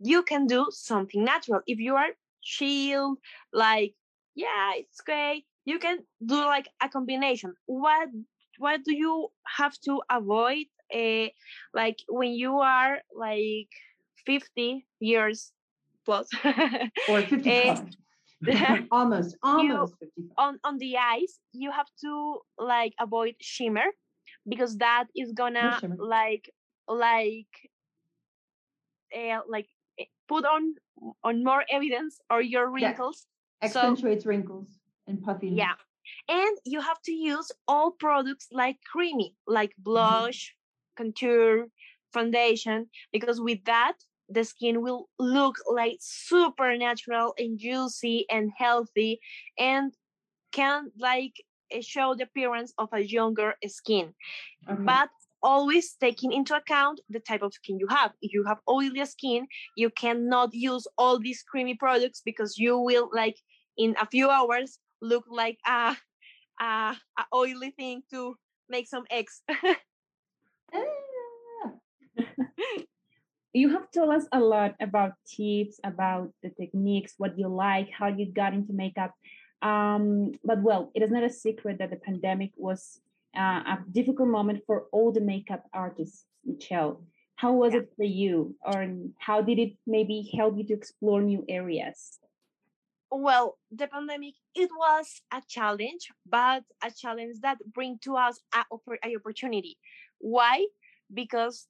you 0.00 0.22
can 0.22 0.46
do 0.46 0.66
something 0.70 1.24
natural. 1.24 1.60
If 1.66 1.78
you 1.78 1.96
are 1.96 2.10
chill, 2.42 3.16
like 3.52 3.94
yeah, 4.34 4.72
it's 4.76 5.00
great. 5.00 5.44
You 5.64 5.78
can 5.78 5.98
do 6.24 6.36
like 6.36 6.68
a 6.82 6.88
combination. 6.88 7.54
What 7.66 8.08
what 8.58 8.84
do 8.84 8.94
you 8.94 9.28
have 9.56 9.78
to 9.86 10.02
avoid? 10.10 10.66
Uh, 10.94 11.28
like 11.74 11.98
when 12.08 12.32
you 12.32 12.58
are 12.58 12.98
like 13.16 13.70
50 14.26 14.86
years 14.98 15.52
plus 16.04 16.28
or 17.08 17.22
55 17.26 17.78
uh, 18.48 18.76
almost 18.90 19.36
almost 19.42 19.94
you, 20.00 20.08
55 20.26 20.30
on 20.38 20.58
on 20.64 20.78
the 20.78 20.96
eyes 20.96 21.38
you 21.52 21.70
have 21.70 21.86
to 22.00 22.38
like 22.58 22.92
avoid 22.98 23.34
shimmer 23.40 23.86
because 24.48 24.76
that 24.78 25.04
is 25.14 25.32
gonna 25.32 25.78
like 25.98 26.50
like 26.88 27.46
uh, 29.16 29.40
like 29.48 29.68
put 30.28 30.44
on 30.44 30.74
on 31.24 31.44
more 31.44 31.64
evidence 31.70 32.20
or 32.30 32.40
your 32.40 32.70
wrinkles. 32.70 33.26
Accentuates 33.62 34.24
so, 34.24 34.28
wrinkles 34.28 34.68
and 35.06 35.22
puffiness. 35.22 35.58
Yeah. 35.58 35.74
And 36.28 36.56
you 36.64 36.80
have 36.80 37.00
to 37.02 37.12
use 37.12 37.52
all 37.68 37.90
products 37.92 38.48
like 38.50 38.78
creamy 38.90 39.34
like 39.46 39.70
mm-hmm. 39.70 39.90
blush. 39.90 40.54
Contour 41.00 41.66
foundation 42.12 42.86
because 43.12 43.40
with 43.40 43.64
that 43.64 43.94
the 44.28 44.44
skin 44.44 44.82
will 44.82 45.08
look 45.18 45.56
like 45.72 45.98
super 46.00 46.76
natural 46.76 47.34
and 47.38 47.58
juicy 47.58 48.26
and 48.30 48.50
healthy 48.56 49.20
and 49.58 49.92
can 50.52 50.90
like 50.98 51.34
eh, 51.72 51.80
show 51.80 52.14
the 52.14 52.24
appearance 52.24 52.72
of 52.78 52.88
a 52.92 53.00
younger 53.00 53.54
skin. 53.66 54.12
Okay. 54.68 54.82
but 54.84 55.08
always 55.42 55.96
taking 55.98 56.32
into 56.32 56.54
account 56.54 57.00
the 57.08 57.18
type 57.18 57.42
of 57.42 57.54
skin 57.54 57.78
you 57.78 57.88
have. 57.88 58.12
If 58.20 58.34
you 58.34 58.44
have 58.44 58.58
oily 58.68 59.04
skin 59.06 59.46
you 59.76 59.90
cannot 59.90 60.50
use 60.52 60.86
all 60.98 61.18
these 61.18 61.42
creamy 61.42 61.74
products 61.74 62.20
because 62.24 62.58
you 62.58 62.78
will 62.78 63.08
like 63.12 63.38
in 63.78 63.96
a 64.00 64.06
few 64.06 64.28
hours 64.28 64.78
look 65.00 65.24
like 65.30 65.58
a, 65.66 65.96
a, 66.60 66.96
a 67.20 67.24
oily 67.34 67.70
thing 67.70 68.02
to 68.12 68.36
make 68.68 68.86
some 68.86 69.04
eggs 69.10 69.42
you 73.52 73.70
have 73.70 73.90
told 73.90 74.10
us 74.10 74.26
a 74.32 74.38
lot 74.38 74.74
about 74.80 75.12
tips 75.26 75.80
about 75.84 76.30
the 76.42 76.50
techniques 76.50 77.14
what 77.18 77.38
you 77.38 77.48
like 77.48 77.88
how 77.90 78.06
you 78.06 78.30
got 78.32 78.54
into 78.54 78.72
makeup. 78.72 79.12
Um, 79.62 80.32
but 80.44 80.62
well 80.62 80.90
it 80.94 81.02
is 81.02 81.10
not 81.10 81.24
a 81.24 81.30
secret 81.30 81.78
that 81.78 81.90
the 81.90 81.96
pandemic 81.96 82.52
was 82.56 83.00
uh, 83.36 83.62
a 83.66 83.78
difficult 83.90 84.28
moment 84.28 84.62
for 84.66 84.86
all 84.92 85.12
the 85.12 85.20
makeup 85.20 85.64
artists 85.72 86.24
michelle. 86.44 87.02
How 87.36 87.52
was 87.52 87.72
yeah. 87.72 87.80
it 87.80 87.92
for 87.96 88.04
you? 88.04 88.54
Or 88.64 88.86
how 89.18 89.40
did 89.40 89.58
it 89.58 89.72
maybe 89.86 90.30
help 90.36 90.58
you 90.58 90.64
to 90.66 90.74
explore 90.74 91.22
new 91.22 91.44
areas? 91.48 92.18
Well 93.10 93.58
the 93.70 93.88
pandemic 93.88 94.34
it 94.54 94.70
was 94.78 95.22
a 95.32 95.42
challenge 95.48 96.08
but 96.24 96.62
a 96.82 96.90
challenge 96.90 97.40
that 97.42 97.58
bring 97.74 97.98
to 98.04 98.16
us 98.16 98.40
a, 98.54 98.64
a 99.04 99.16
opportunity. 99.16 99.76
Why? 100.18 100.66
Because 101.12 101.66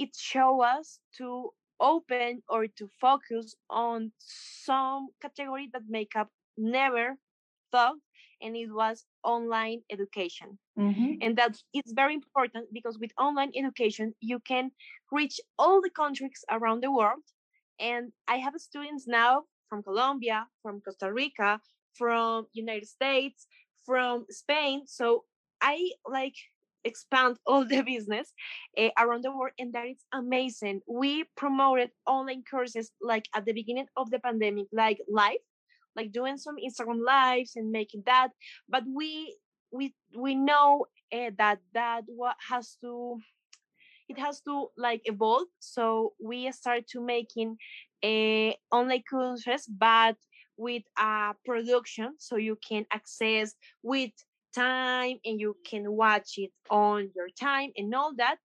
it 0.00 0.16
show 0.16 0.62
us 0.62 1.00
to 1.18 1.50
open 1.80 2.42
or 2.48 2.66
to 2.66 2.88
focus 3.00 3.54
on 3.70 4.12
some 4.18 5.08
category 5.22 5.68
that 5.72 5.82
makeup 5.88 6.28
never 6.58 7.16
thought 7.72 7.96
and 8.42 8.56
it 8.56 8.70
was 8.72 9.04
online 9.24 9.82
education. 9.90 10.58
Mm-hmm. 10.78 11.14
and 11.20 11.36
that 11.36 11.56
is 11.74 11.92
very 11.94 12.14
important 12.14 12.66
because 12.72 12.98
with 12.98 13.12
online 13.18 13.52
education 13.54 14.14
you 14.20 14.40
can 14.40 14.70
reach 15.12 15.40
all 15.58 15.80
the 15.82 15.90
countries 15.90 16.44
around 16.50 16.82
the 16.82 16.92
world. 16.92 17.24
And 17.78 18.12
i 18.28 18.36
have 18.36 18.54
students 18.58 19.06
now 19.06 19.44
from 19.68 19.82
colombia 19.82 20.46
from 20.62 20.80
costa 20.80 21.12
rica 21.12 21.60
from 21.98 22.46
united 22.52 22.88
states 22.88 23.46
from 23.86 24.26
spain. 24.30 24.86
So 24.86 25.24
i 25.60 25.76
like 26.06 26.36
expand 26.84 27.36
all 27.46 27.64
the 27.64 27.82
business 27.82 28.32
uh, 28.78 28.88
around 28.98 29.24
the 29.24 29.30
world 29.30 29.52
and 29.58 29.72
that 29.72 29.86
is 29.86 30.04
amazing. 30.12 30.80
We 30.88 31.24
promoted 31.36 31.90
online 32.06 32.44
courses 32.48 32.92
like 33.00 33.26
at 33.34 33.44
the 33.44 33.52
beginning 33.52 33.86
of 33.96 34.10
the 34.10 34.18
pandemic 34.18 34.66
like 34.72 34.98
live 35.08 35.38
like 35.96 36.12
doing 36.12 36.36
some 36.38 36.54
instagram 36.56 37.04
lives 37.04 37.56
and 37.56 37.72
making 37.72 38.00
that 38.06 38.28
but 38.68 38.84
we 38.86 39.36
we 39.72 39.92
we 40.16 40.36
know 40.36 40.86
uh, 41.12 41.30
that 41.36 41.58
that 41.74 42.02
what 42.06 42.36
has 42.48 42.76
to 42.80 43.18
it 44.10 44.18
has 44.18 44.40
to 44.42 44.68
like 44.76 45.02
evolve. 45.04 45.46
So 45.60 46.14
we 46.20 46.50
start 46.50 46.88
to 46.88 47.00
making 47.00 47.56
a 48.02 48.50
uh, 48.50 48.76
online 48.76 49.04
courses 49.08 49.66
but 49.68 50.16
with 50.56 50.82
a 50.98 51.34
production 51.44 52.14
so 52.18 52.36
you 52.36 52.56
can 52.66 52.84
access 52.92 53.54
with 53.82 54.10
time 54.54 55.18
and 55.24 55.40
you 55.40 55.56
can 55.68 55.90
watch 55.92 56.34
it 56.36 56.50
on 56.70 57.10
your 57.14 57.28
time 57.38 57.70
and 57.76 57.94
all 57.94 58.14
that 58.16 58.36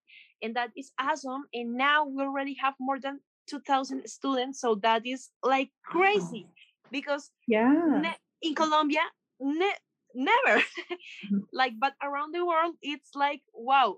and 0.41 0.55
that 0.55 0.69
is 0.77 0.91
awesome 0.99 1.43
and 1.53 1.75
now 1.75 2.05
we 2.05 2.23
already 2.23 2.55
have 2.61 2.73
more 2.79 2.99
than 2.99 3.19
2000 3.47 4.07
students 4.07 4.59
so 4.59 4.75
that 4.75 5.05
is 5.05 5.29
like 5.43 5.69
crazy 5.83 6.47
because 6.91 7.31
yeah. 7.47 8.13
in 8.41 8.55
colombia 8.55 9.01
ne- 9.39 9.81
never. 10.13 10.59
Mm-hmm. 10.59 11.37
like 11.53 11.73
but 11.79 11.93
around 12.03 12.33
the 12.33 12.45
world 12.45 12.75
it's 12.81 13.11
like 13.15 13.41
wow 13.53 13.97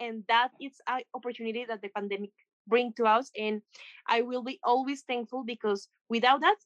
and 0.00 0.24
that 0.28 0.50
is 0.60 0.72
an 0.86 1.02
opportunity 1.14 1.64
that 1.68 1.82
the 1.82 1.88
pandemic 1.88 2.30
bring 2.66 2.92
to 2.94 3.04
us 3.04 3.30
and 3.36 3.62
i 4.06 4.22
will 4.22 4.42
be 4.42 4.58
always 4.62 5.02
thankful 5.02 5.44
because 5.44 5.88
without 6.08 6.40
that 6.40 6.56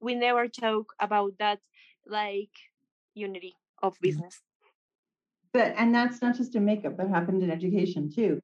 we 0.00 0.14
never 0.14 0.48
talk 0.48 0.92
about 1.00 1.32
that 1.38 1.58
like 2.06 2.52
unity 3.14 3.54
of 3.82 3.94
mm-hmm. 3.94 4.06
business. 4.06 4.40
But 5.52 5.74
and 5.76 5.94
that's 5.94 6.20
not 6.20 6.36
just 6.36 6.54
in 6.54 6.64
makeup, 6.64 6.96
that 6.96 7.08
happened 7.08 7.42
in 7.42 7.50
education 7.50 8.10
too. 8.12 8.40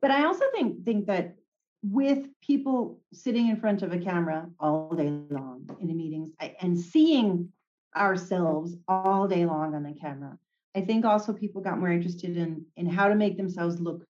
But 0.00 0.10
I 0.10 0.24
also 0.24 0.44
think 0.54 0.84
think 0.84 1.06
that 1.06 1.34
with 1.82 2.26
people 2.42 3.00
sitting 3.12 3.48
in 3.48 3.56
front 3.56 3.82
of 3.82 3.92
a 3.92 3.98
camera 3.98 4.48
all 4.58 4.94
day 4.94 5.10
long 5.30 5.68
in 5.80 5.88
the 5.88 5.94
meetings 5.94 6.30
and 6.60 6.78
seeing 6.78 7.50
ourselves 7.96 8.76
all 8.86 9.26
day 9.26 9.46
long 9.46 9.74
on 9.74 9.82
the 9.82 9.94
camera, 9.94 10.38
I 10.74 10.82
think 10.82 11.04
also 11.04 11.32
people 11.32 11.60
got 11.60 11.78
more 11.78 11.90
interested 11.90 12.36
in 12.36 12.66
in 12.76 12.86
how 12.86 13.08
to 13.08 13.14
make 13.14 13.36
themselves 13.36 13.80
look 13.80 14.04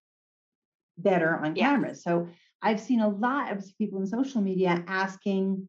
better 0.98 1.36
on 1.36 1.56
yeah. 1.56 1.70
camera. 1.70 1.94
So 1.94 2.28
I've 2.60 2.80
seen 2.80 3.00
a 3.00 3.08
lot 3.08 3.52
of 3.52 3.64
people 3.78 4.00
in 4.00 4.06
social 4.06 4.42
media 4.42 4.82
asking 4.86 5.68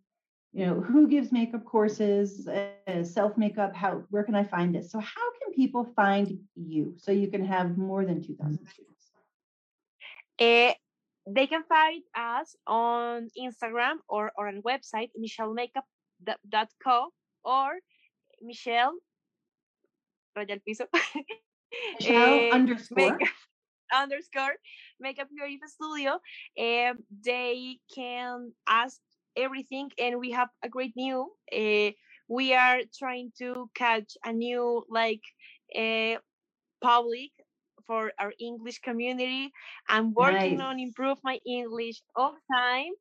you 0.51 0.65
know 0.65 0.79
who 0.81 1.07
gives 1.07 1.31
makeup 1.31 1.63
courses 1.65 2.47
uh, 2.47 3.03
self 3.03 3.37
makeup 3.37 3.75
how 3.75 4.03
where 4.09 4.23
can 4.23 4.35
i 4.35 4.43
find 4.43 4.73
this 4.73 4.91
so 4.91 4.99
how 4.99 5.27
can 5.39 5.53
people 5.53 5.85
find 5.95 6.39
you 6.55 6.93
so 6.97 7.11
you 7.11 7.27
can 7.29 7.45
have 7.45 7.77
more 7.77 8.05
than 8.05 8.23
2000 8.23 8.53
mm-hmm. 8.53 8.65
students? 8.67 9.11
Uh, 10.39 10.73
they 11.27 11.45
can 11.45 11.63
find 11.63 12.01
us 12.17 12.55
on 12.65 13.29
instagram 13.37 13.95
or, 14.07 14.31
or 14.35 14.47
on 14.47 14.61
website 14.63 15.09
michellemakeup.co 15.19 17.09
or 17.43 17.71
michelle 18.41 18.93
raya 20.35 20.51
el 20.51 20.59
piso 20.65 20.85
michelle 21.99 22.51
uh, 22.51 22.55
underscore. 22.55 22.97
make, 22.97 23.29
underscore 24.01 24.55
makeup 24.99 25.27
creative 25.37 25.69
studio 25.69 26.13
um, 26.57 26.97
they 27.23 27.77
can 27.93 28.51
ask 28.67 28.99
everything 29.39 29.89
and 29.97 30.19
we 30.19 30.31
have 30.31 30.49
a 30.63 30.69
great 30.69 30.93
new 30.95 31.29
uh, 31.53 31.91
we 32.27 32.53
are 32.53 32.79
trying 32.97 33.31
to 33.37 33.69
catch 33.75 34.17
a 34.25 34.31
new 34.33 34.83
like 34.89 35.23
uh, 35.75 36.15
public 36.81 37.31
for 37.87 38.11
our 38.19 38.33
english 38.39 38.79
community 38.79 39.51
i'm 39.87 40.13
working 40.13 40.57
nice. 40.57 40.67
on 40.67 40.79
improve 40.79 41.17
my 41.23 41.39
english 41.45 42.01
all 42.15 42.33
the 42.33 42.55
time 42.55 42.93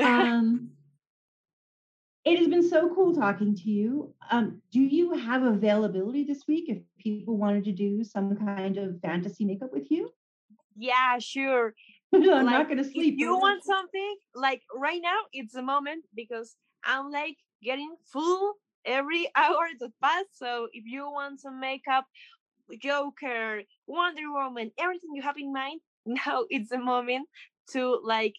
Um, 0.00 0.70
it 2.24 2.38
has 2.38 2.46
been 2.46 2.68
so 2.68 2.94
cool 2.94 3.14
talking 3.14 3.56
to 3.56 3.68
you. 3.68 4.14
Um, 4.30 4.62
do 4.70 4.80
you 4.80 5.12
have 5.14 5.42
availability 5.42 6.22
this 6.22 6.46
week 6.46 6.68
if 6.68 6.78
people 7.00 7.36
wanted 7.36 7.64
to 7.64 7.72
do 7.72 8.04
some 8.04 8.36
kind 8.36 8.78
of 8.78 9.00
fantasy 9.00 9.44
makeup 9.44 9.72
with 9.72 9.90
you? 9.90 10.12
yeah, 10.76 11.18
sure. 11.18 11.74
I'm 12.14 12.22
Like, 12.22 12.46
not 12.46 12.66
going 12.68 12.78
to 12.78 12.84
sleep. 12.84 13.16
You 13.18 13.36
want 13.36 13.64
something, 13.64 14.16
like 14.36 14.62
right 14.72 15.00
now, 15.02 15.18
it's 15.32 15.54
the 15.54 15.62
moment 15.62 16.04
because 16.14 16.56
I'm 16.84 17.10
like 17.10 17.36
getting 17.62 17.96
full 18.12 18.54
every 18.88 19.30
hour 19.36 19.68
that 19.78 19.92
pass. 20.02 20.24
So 20.32 20.68
if 20.72 20.84
you 20.86 21.04
want 21.10 21.40
some 21.40 21.60
makeup, 21.60 22.06
Joker, 22.82 23.62
Wonder 23.86 24.32
Woman, 24.32 24.72
everything 24.78 25.10
you 25.14 25.22
have 25.22 25.38
in 25.38 25.52
mind, 25.52 25.80
now 26.06 26.44
it's 26.50 26.70
the 26.70 26.78
moment 26.78 27.28
to 27.72 28.00
like 28.02 28.34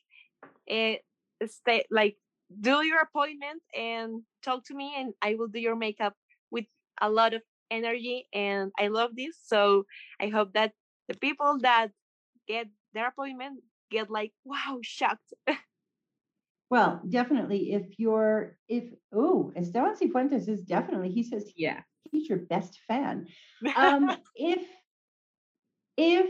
uh, 0.70 0.96
stay 1.48 1.86
like 1.92 2.18
do 2.62 2.84
your 2.84 3.02
appointment 3.02 3.62
and 3.78 4.24
talk 4.44 4.66
to 4.66 4.74
me 4.74 4.96
and 4.98 5.14
I 5.22 5.36
will 5.36 5.48
do 5.48 5.60
your 5.60 5.76
makeup 5.76 6.14
with 6.52 6.66
a 7.02 7.10
lot 7.10 7.34
of 7.34 7.44
energy 7.72 8.28
and 8.34 8.72
I 8.80 8.88
love 8.88 9.12
this. 9.16 9.38
So 9.46 9.86
I 10.20 10.30
hope 10.30 10.54
that 10.54 10.74
the 11.08 11.16
people 11.16 11.60
that 11.62 11.90
get 12.48 12.68
their 12.94 13.08
appointment 13.08 13.62
get 13.92 14.10
like 14.10 14.34
wow 14.46 14.80
shocked 14.82 15.34
Well, 16.70 17.02
definitely. 17.10 17.74
If 17.74 17.98
you're, 17.98 18.58
if 18.68 18.86
oh, 19.14 19.52
Esteban 19.56 19.96
Cifuentes 19.96 20.48
is 20.48 20.62
definitely. 20.62 21.10
He 21.10 21.24
says 21.24 21.52
yeah. 21.56 21.82
he's 22.12 22.30
your 22.30 22.40
best 22.40 22.80
fan. 22.88 23.28
Um, 23.76 24.16
if 24.36 24.62
if 25.98 26.30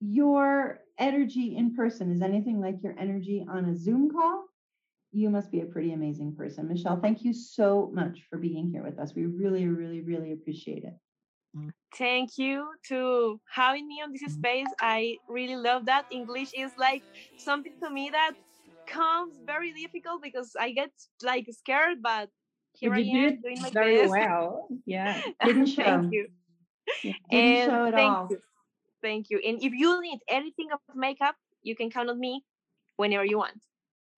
your 0.00 0.80
energy 0.98 1.56
in 1.56 1.74
person 1.74 2.12
is 2.12 2.20
anything 2.20 2.60
like 2.60 2.82
your 2.82 2.94
energy 2.98 3.46
on 3.48 3.66
a 3.66 3.76
Zoom 3.76 4.10
call, 4.10 4.44
you 5.12 5.30
must 5.30 5.50
be 5.52 5.60
a 5.60 5.66
pretty 5.66 5.92
amazing 5.92 6.34
person. 6.34 6.68
Michelle, 6.68 7.00
thank 7.00 7.22
you 7.22 7.32
so 7.32 7.90
much 7.94 8.22
for 8.28 8.38
being 8.38 8.70
here 8.70 8.82
with 8.82 8.98
us. 8.98 9.14
We 9.14 9.26
really, 9.26 9.66
really, 9.68 10.00
really 10.00 10.32
appreciate 10.32 10.84
it. 10.84 10.94
thank 11.96 12.38
you 12.38 12.66
to 12.88 13.38
having 13.52 13.86
me 13.86 14.00
on 14.02 14.10
this 14.10 14.32
space 14.32 14.72
i 14.80 15.14
really 15.28 15.54
love 15.54 15.84
that 15.84 16.06
english 16.10 16.50
is 16.56 16.72
like 16.78 17.02
something 17.36 17.74
to 17.82 17.90
me 17.90 18.08
that 18.10 18.32
comes 18.92 19.34
very 19.46 19.72
difficult 19.72 20.22
because 20.22 20.50
i 20.58 20.70
get 20.72 20.90
like 21.22 21.46
scared 21.52 21.98
but 22.02 22.28
here 22.74 22.90
But 22.90 22.98
i 22.98 23.00
you 23.00 23.28
am 23.28 23.40
doing 23.42 23.60
my 23.62 23.70
very 23.70 23.96
best 24.02 24.10
well. 24.10 24.68
Yeah. 24.86 25.22
Didn't 25.44 25.66
show. 25.76 25.82
thank 25.84 26.12
you 26.12 26.28
Didn't 27.02 27.20
and 27.30 27.70
show 27.70 27.86
at 27.86 27.94
thank 27.94 28.18
all. 28.18 28.28
you 28.30 28.38
thank 29.02 29.30
you 29.30 29.38
and 29.46 29.62
if 29.62 29.72
you 29.72 30.00
need 30.00 30.20
anything 30.28 30.68
of 30.72 30.80
makeup 30.94 31.36
you 31.62 31.74
can 31.76 31.90
count 31.90 32.10
on 32.10 32.18
me 32.18 32.44
whenever 32.96 33.24
you 33.24 33.38
want 33.38 33.60